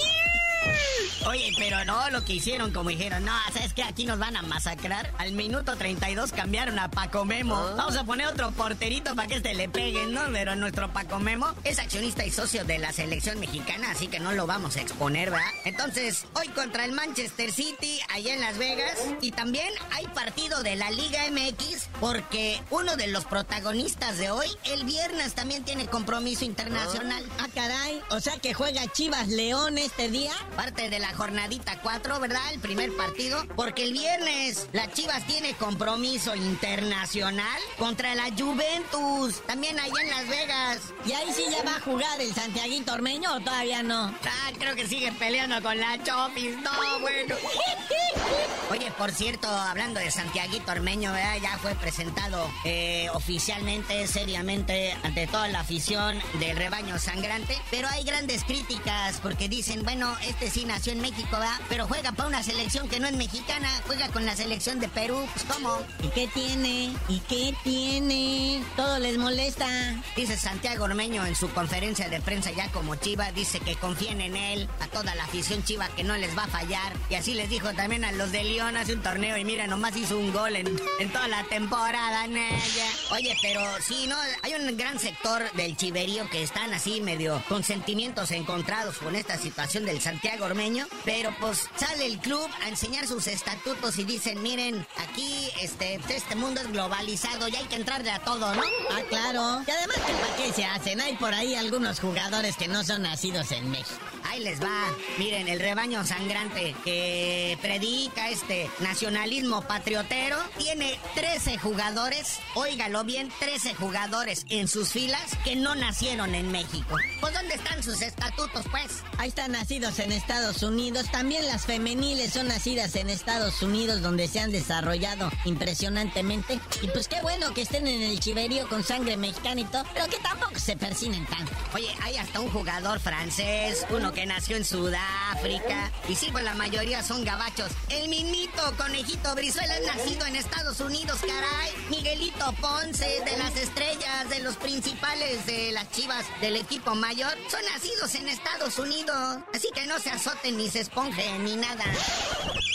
Oye, 1.28 1.52
pero 1.58 1.84
no 1.84 2.10
lo 2.10 2.24
que 2.24 2.36
hicieron, 2.36 2.72
como 2.72 2.90
dijeron, 2.90 3.26
no, 3.26 3.34
¿sabes 3.52 3.74
qué? 3.74 3.84
Aquí 3.84 4.06
nos 4.06 4.18
van 4.18 4.38
a 4.38 4.44
masacrar. 4.44 5.12
Al 5.18 5.34
minuto 5.34 5.76
32 5.76 6.32
cambiaron 6.32 6.80
a 6.80 6.90
Paco 6.90 7.26
Memo. 7.26 7.58
Ah. 7.58 7.74
Vamos 7.76 7.98
a 7.98 8.06
poner 8.06 8.28
otro 8.28 8.52
porterito 8.52 9.14
para 9.14 9.28
que 9.28 9.36
este 9.36 9.54
le 9.54 9.68
peguen, 9.68 10.14
¿no? 10.14 10.22
Pero 10.32 10.56
nuestro 10.56 10.94
Paco 10.94 11.20
Memo 11.20 11.54
es 11.66 11.80
accionista 11.80 12.26
y 12.26 12.32
socio 12.32 12.64
de 12.64 12.78
la 12.78 12.94
selección 12.94 13.42
mexicana, 13.42 13.92
así 13.92 14.08
que 14.08 14.22
no 14.22 14.32
lo 14.32 14.48
vamos 14.48 14.78
a 14.78 14.82
exponer, 14.82 15.30
¿verdad? 15.32 15.52
Entonces, 15.66 16.28
hoy 16.34 16.48
contra 16.48 16.86
el 16.86 16.94
Manchester 16.94 17.52
City, 17.52 18.00
allá 18.08 18.34
en 18.34 18.40
Las 18.40 18.58
Vegas, 18.58 18.98
y 19.20 19.32
también 19.32 19.68
hay 19.92 20.08
partido 20.08 20.64
de 20.64 20.78
la 20.78 20.92
Liga 20.92 21.20
MX, 21.30 21.90
porque 22.00 22.62
uno 22.70 22.96
de 22.96 23.08
los 23.08 23.26
protagonistas 23.26 24.18
de 24.18 24.32
hoy, 24.32 24.48
el 24.64 24.86
viernes 24.86 25.34
también 25.34 25.66
tiene 25.66 25.88
compromiso 25.88 26.46
internacional. 26.46 27.22
Ah, 27.32 27.44
ah 27.44 27.50
caray, 27.54 28.02
o 28.12 28.22
sea 28.22 28.38
que 28.38 28.54
juega 28.54 28.90
Chivas 28.94 29.28
León 29.28 29.78
este 29.78 30.10
día. 30.10 30.32
Parte 30.56 30.90
de 30.90 31.00
la 31.00 31.17
jornadita 31.18 31.80
4, 31.82 32.20
¿verdad? 32.20 32.54
El 32.54 32.60
primer 32.60 32.96
partido. 32.96 33.44
Porque 33.56 33.84
el 33.84 33.94
viernes 33.94 34.68
la 34.72 34.90
Chivas 34.92 35.26
tiene 35.26 35.56
compromiso 35.56 36.36
internacional 36.36 37.60
contra 37.78 38.14
la 38.16 38.30
Juventus. 38.38 39.42
También 39.48 39.80
allá 39.80 40.02
en 40.02 40.10
Las 40.10 40.28
Vegas. 40.30 40.80
¿Y 41.06 41.12
ahí 41.14 41.34
sí 41.34 41.44
ya 41.50 41.64
va 41.64 41.78
a 41.78 41.82
jugar 41.82 42.22
el 42.22 42.34
Santiaguito 42.34 42.94
Ormeño 42.94 43.34
o 43.34 43.40
todavía 43.40 43.82
no? 43.82 44.16
Ah, 44.24 44.52
creo 44.58 44.76
que 44.76 44.88
sigue 44.88 45.12
peleando 45.14 45.62
con 45.62 45.78
la 45.78 46.02
Chopis. 46.04 46.56
No, 46.58 47.00
bueno. 47.02 47.36
Oye, 48.70 48.92
por 48.98 49.12
cierto, 49.12 49.48
hablando 49.48 50.00
de 50.00 50.12
Santiaguito 50.12 50.72
Ormeño, 50.72 51.14
¿verdad? 51.14 51.38
ya 51.42 51.58
fue 51.58 51.74
presentado 51.76 52.50
eh, 52.66 53.08
oficialmente, 53.14 54.06
seriamente, 54.08 54.96
ante 55.04 55.26
toda 55.26 55.48
la 55.48 55.62
afición 55.62 56.20
del 56.40 56.58
rebaño 56.58 57.00
sangrante. 57.00 57.58
Pero 57.72 57.88
hay 57.88 58.04
grandes 58.04 58.44
críticas 58.44 59.20
porque 59.22 59.48
dicen, 59.48 59.84
bueno, 59.84 60.16
este 60.28 60.50
sí 60.50 60.66
nació 60.66 60.92
en 60.92 61.00
México, 61.00 61.07
¿verdad? 61.16 61.60
Pero 61.70 61.88
juega 61.88 62.12
para 62.12 62.28
una 62.28 62.44
selección 62.44 62.90
que 62.90 63.00
no 63.00 63.08
es 63.08 63.14
mexicana, 63.14 63.70
juega 63.86 64.10
con 64.10 64.26
la 64.26 64.36
selección 64.36 64.80
de 64.80 64.88
Perú, 64.88 65.28
pues 65.34 65.46
¿cómo? 65.46 65.80
¿Y 66.04 66.10
qué 66.10 66.28
tiene? 66.28 66.94
¿Y 67.08 67.20
qué 67.28 67.54
tiene? 67.64 68.64
Todo 68.76 69.00
les 69.00 69.18
molesta. 69.18 69.68
Dice 70.16 70.38
Santiago 70.38 70.86
Ormeño 70.86 71.26
en 71.26 71.36
su 71.36 71.50
conferencia 71.50 72.10
de 72.10 72.20
prensa 72.22 72.52
ya 72.52 72.70
como 72.72 72.96
Chiva, 72.96 73.32
dice 73.32 73.60
que 73.60 73.76
confíen 73.76 74.22
en 74.22 74.36
él, 74.36 74.70
a 74.80 74.88
toda 74.88 75.16
la 75.16 75.24
afición 75.24 75.64
Chiva 75.64 75.88
que 75.90 76.04
no 76.04 76.18
les 76.18 76.38
va 76.38 76.44
a 76.44 76.48
fallar. 76.48 76.94
Y 77.10 77.16
así 77.16 77.34
les 77.34 77.50
dijo 77.50 77.74
también 77.74 78.04
a 78.04 78.12
los 78.12 78.32
de 78.32 78.44
León 78.44 78.76
hace 78.78 78.94
un 78.94 79.02
torneo 79.02 79.38
y 79.38 79.46
mira, 79.46 79.68
nomás 79.68 79.96
hizo 79.96 80.18
un 80.18 80.34
gol 80.34 80.56
en, 80.56 80.68
en 81.00 81.12
toda 81.12 81.28
la 81.28 81.44
temporada, 81.46 82.28
Naya. 82.28 82.88
Oye, 83.12 83.36
pero 83.42 83.62
sí, 83.82 84.08
¿no? 84.08 84.18
Hay 84.44 84.54
un 84.56 84.76
gran 84.78 85.00
sector 85.00 85.50
del 85.54 85.78
chiverío 85.78 86.30
que 86.30 86.44
están 86.44 86.74
así 86.74 87.02
medio 87.02 87.42
con 87.48 87.64
sentimientos 87.64 88.32
encontrados 88.32 88.98
con 88.98 89.16
esta 89.16 89.38
situación 89.38 89.86
del 89.86 90.02
Santiago 90.02 90.46
Ormeño, 90.46 90.87
pero 91.06 91.34
pues 91.40 91.70
sale 91.78 92.06
el 92.06 92.20
club 92.20 92.50
a 92.64 92.70
enseñar 92.70 93.08
sus 93.08 93.28
estatutos 93.28 93.98
y 93.98 94.04
dicen, 94.04 94.42
miren, 94.42 94.86
aquí 94.98 95.50
este, 95.62 96.00
este 96.10 96.36
mundo 96.36 96.62
es 96.62 96.72
globalizado 96.72 97.48
y 97.48 97.56
hay 97.56 97.66
que 97.66 97.76
entrarle 97.76 98.12
a 98.12 98.20
todo, 98.20 98.54
¿no? 98.56 98.64
Ah, 98.92 99.02
claro. 99.10 99.64
Y 99.68 99.72
además, 99.72 99.98
¿para 100.00 100.36
qué 100.36 100.54
se 100.54 100.66
hacen? 100.66 101.02
Hay 101.02 101.16
por 101.16 101.34
ahí 101.34 101.56
algunos 101.56 102.00
jugadores 102.00 102.58
que 102.58 102.68
no 102.68 102.84
son 102.84 103.04
nacidos 103.04 103.52
en 103.52 103.70
México. 103.72 104.00
Ahí 104.26 104.42
les 104.42 104.62
va. 104.62 104.94
Miren, 105.18 105.48
el 105.48 105.60
rebaño 105.60 106.06
sangrante 106.06 106.76
que 106.84 107.58
predica 107.62 108.30
este 108.30 108.70
nacionalismo 108.80 109.62
patriotero 109.62 110.38
tiene 110.58 111.00
13 111.16 111.58
jugadores, 111.58 112.40
óigalo 112.56 113.04
bien, 113.04 113.32
13 113.40 113.74
jugadores 113.76 114.46
en 114.50 114.68
sus 114.68 114.90
filas 114.90 115.38
que 115.44 115.56
no 115.56 115.76
nacieron 115.76 116.36
en 116.36 116.52
México. 116.52 116.96
Pues 117.22 117.34
¿dónde 117.34 117.56
están 117.56 117.82
sus 117.82 118.02
estatutos, 118.02 118.66
pues? 118.70 119.04
Ahí 119.18 119.30
están 119.30 119.54
nacidos 119.54 120.00
en 120.00 120.12
Estados 120.12 120.62
Unidos. 120.64 120.77
También 121.12 121.48
las 121.48 121.66
femeniles 121.66 122.34
son 122.34 122.50
nacidas 122.50 122.96
en 122.96 123.10
Estados 123.10 123.64
Unidos, 123.64 124.04
donde 124.04 124.28
se 124.28 124.40
han 124.40 124.52
desarrollado 124.52 125.32
impresionantemente. 125.44 126.60
Y 126.84 126.88
pues 126.90 127.08
qué 127.08 127.20
bueno 127.24 127.52
que 127.56 127.64
estén 127.64 127.88
en 127.88 128.04
el 128.04 128.20
chiverío 128.20 128.70
con 128.70 128.84
sangre 128.84 129.18
mexicana 129.18 129.62
y 129.62 129.64
todo, 129.66 129.84
pero 129.92 130.06
que 130.06 130.18
tampoco 130.18 130.60
se 130.60 130.78
persinen 130.78 131.26
tanto. 131.26 131.52
Oye, 131.74 131.90
hay 132.04 132.18
hasta 132.18 132.40
un 132.42 132.52
jugador 132.52 133.00
francés, 133.00 133.88
uno 133.90 134.14
que 134.14 134.28
nació 134.28 134.56
en 134.56 134.66
Sudáfrica. 134.66 135.92
Y 136.08 136.14
sí, 136.14 136.30
pues 136.32 136.44
la 136.44 136.54
mayoría 136.54 137.02
son 137.02 137.26
gabachos. 137.26 137.72
El 137.90 138.08
minito 138.08 138.62
conejito 138.78 139.34
Brizuela 139.34 139.78
es 139.78 139.86
nacido 139.88 140.28
en 140.28 140.36
Estados 140.36 140.80
Unidos, 140.80 141.20
caray. 141.22 141.72
Miguelito 141.90 142.54
Ponce, 142.62 143.24
de 143.26 143.38
las 143.40 143.56
estrellas, 143.56 144.30
de 144.30 144.42
los 144.42 144.56
principales 144.58 145.44
de 145.48 145.72
las 145.72 145.90
chivas 145.90 146.24
del 146.40 146.56
equipo 146.56 146.94
mayor, 146.94 147.34
son 147.50 147.62
nacidos 147.74 148.14
en 148.14 148.30
Estados 148.30 148.78
Unidos. 148.78 149.40
Así 149.56 149.70
que 149.74 149.88
no 149.88 149.98
se 150.00 150.12
azoten 150.12 150.56
ni 150.56 150.67
se 150.70 150.82
esponjen 150.82 151.44
ni 151.44 151.56
nada. 151.56 151.86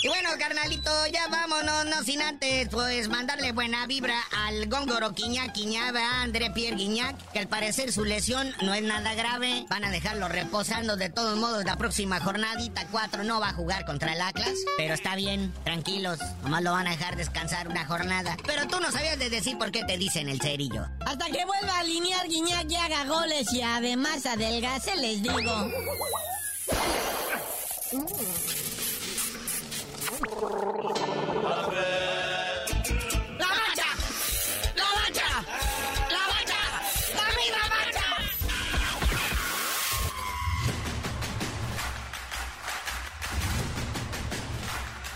Y 0.02 0.08
bueno, 0.08 0.30
carnalito, 0.36 0.90
ya 1.12 1.28
vámonos, 1.28 1.84
no 1.86 2.02
sin 2.02 2.22
antes, 2.22 2.68
pues 2.70 3.08
mandarle 3.08 3.52
buena 3.52 3.86
vibra 3.86 4.20
al 4.46 4.66
góngoro 4.68 5.12
Quiñac, 5.12 5.56
a 5.96 6.22
André 6.22 6.50
Pierre 6.50 6.76
Guiñac, 6.76 7.16
que 7.30 7.38
al 7.38 7.46
parecer 7.46 7.92
su 7.92 8.04
lesión 8.04 8.52
no 8.62 8.74
es 8.74 8.82
nada 8.82 9.14
grave. 9.14 9.64
Van 9.68 9.84
a 9.84 9.90
dejarlo 9.90 10.28
reposando 10.28 10.96
de 10.96 11.08
todos 11.08 11.38
modos 11.38 11.64
la 11.64 11.76
próxima 11.76 12.18
jornadita 12.18 12.84
4 12.90 13.22
no 13.22 13.38
va 13.38 13.50
a 13.50 13.52
jugar 13.52 13.84
contra 13.84 14.12
el 14.12 14.20
Atlas, 14.20 14.54
pero 14.76 14.94
está 14.94 15.14
bien, 15.14 15.54
tranquilos, 15.62 16.18
nomás 16.42 16.64
lo 16.64 16.72
van 16.72 16.88
a 16.88 16.90
dejar 16.90 17.16
descansar 17.16 17.68
una 17.68 17.86
jornada. 17.86 18.36
Pero 18.44 18.66
tú 18.66 18.80
no 18.80 18.90
sabías 18.90 19.20
de 19.20 19.30
decir 19.30 19.56
por 19.56 19.70
qué 19.70 19.84
te 19.84 19.98
dicen 19.98 20.28
el 20.28 20.40
cerillo. 20.40 20.88
Hasta 21.06 21.26
que 21.26 21.44
vuelva 21.44 21.76
a 21.76 21.80
alinear 21.80 22.26
Guiñac 22.26 22.68
y 22.68 22.74
haga 22.74 23.04
goles 23.04 23.52
y 23.52 23.62
además 23.62 24.26
adelgase, 24.26 24.96
les 24.96 25.22
digo. 25.22 25.70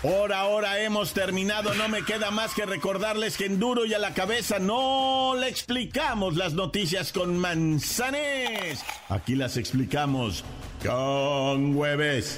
Por 0.03 0.31
ahora 0.31 0.79
hemos 0.79 1.13
terminado, 1.13 1.73
no 1.73 1.89
me 1.89 2.03
queda 2.03 2.29
más 2.29 2.53
que 2.53 2.65
recordarles 2.67 3.37
que 3.37 3.45
en 3.45 3.59
duro 3.59 3.85
y 3.85 3.95
a 3.95 3.99
la 3.99 4.13
cabeza 4.13 4.59
no 4.59 5.33
le 5.35 5.49
explicamos 5.49 6.35
las 6.35 6.53
noticias 6.53 7.11
con 7.11 7.37
manzanes. 7.39 8.83
Aquí 9.09 9.35
las 9.35 9.57
explicamos 9.57 10.45
con 10.85 11.75
hueves. 11.75 12.37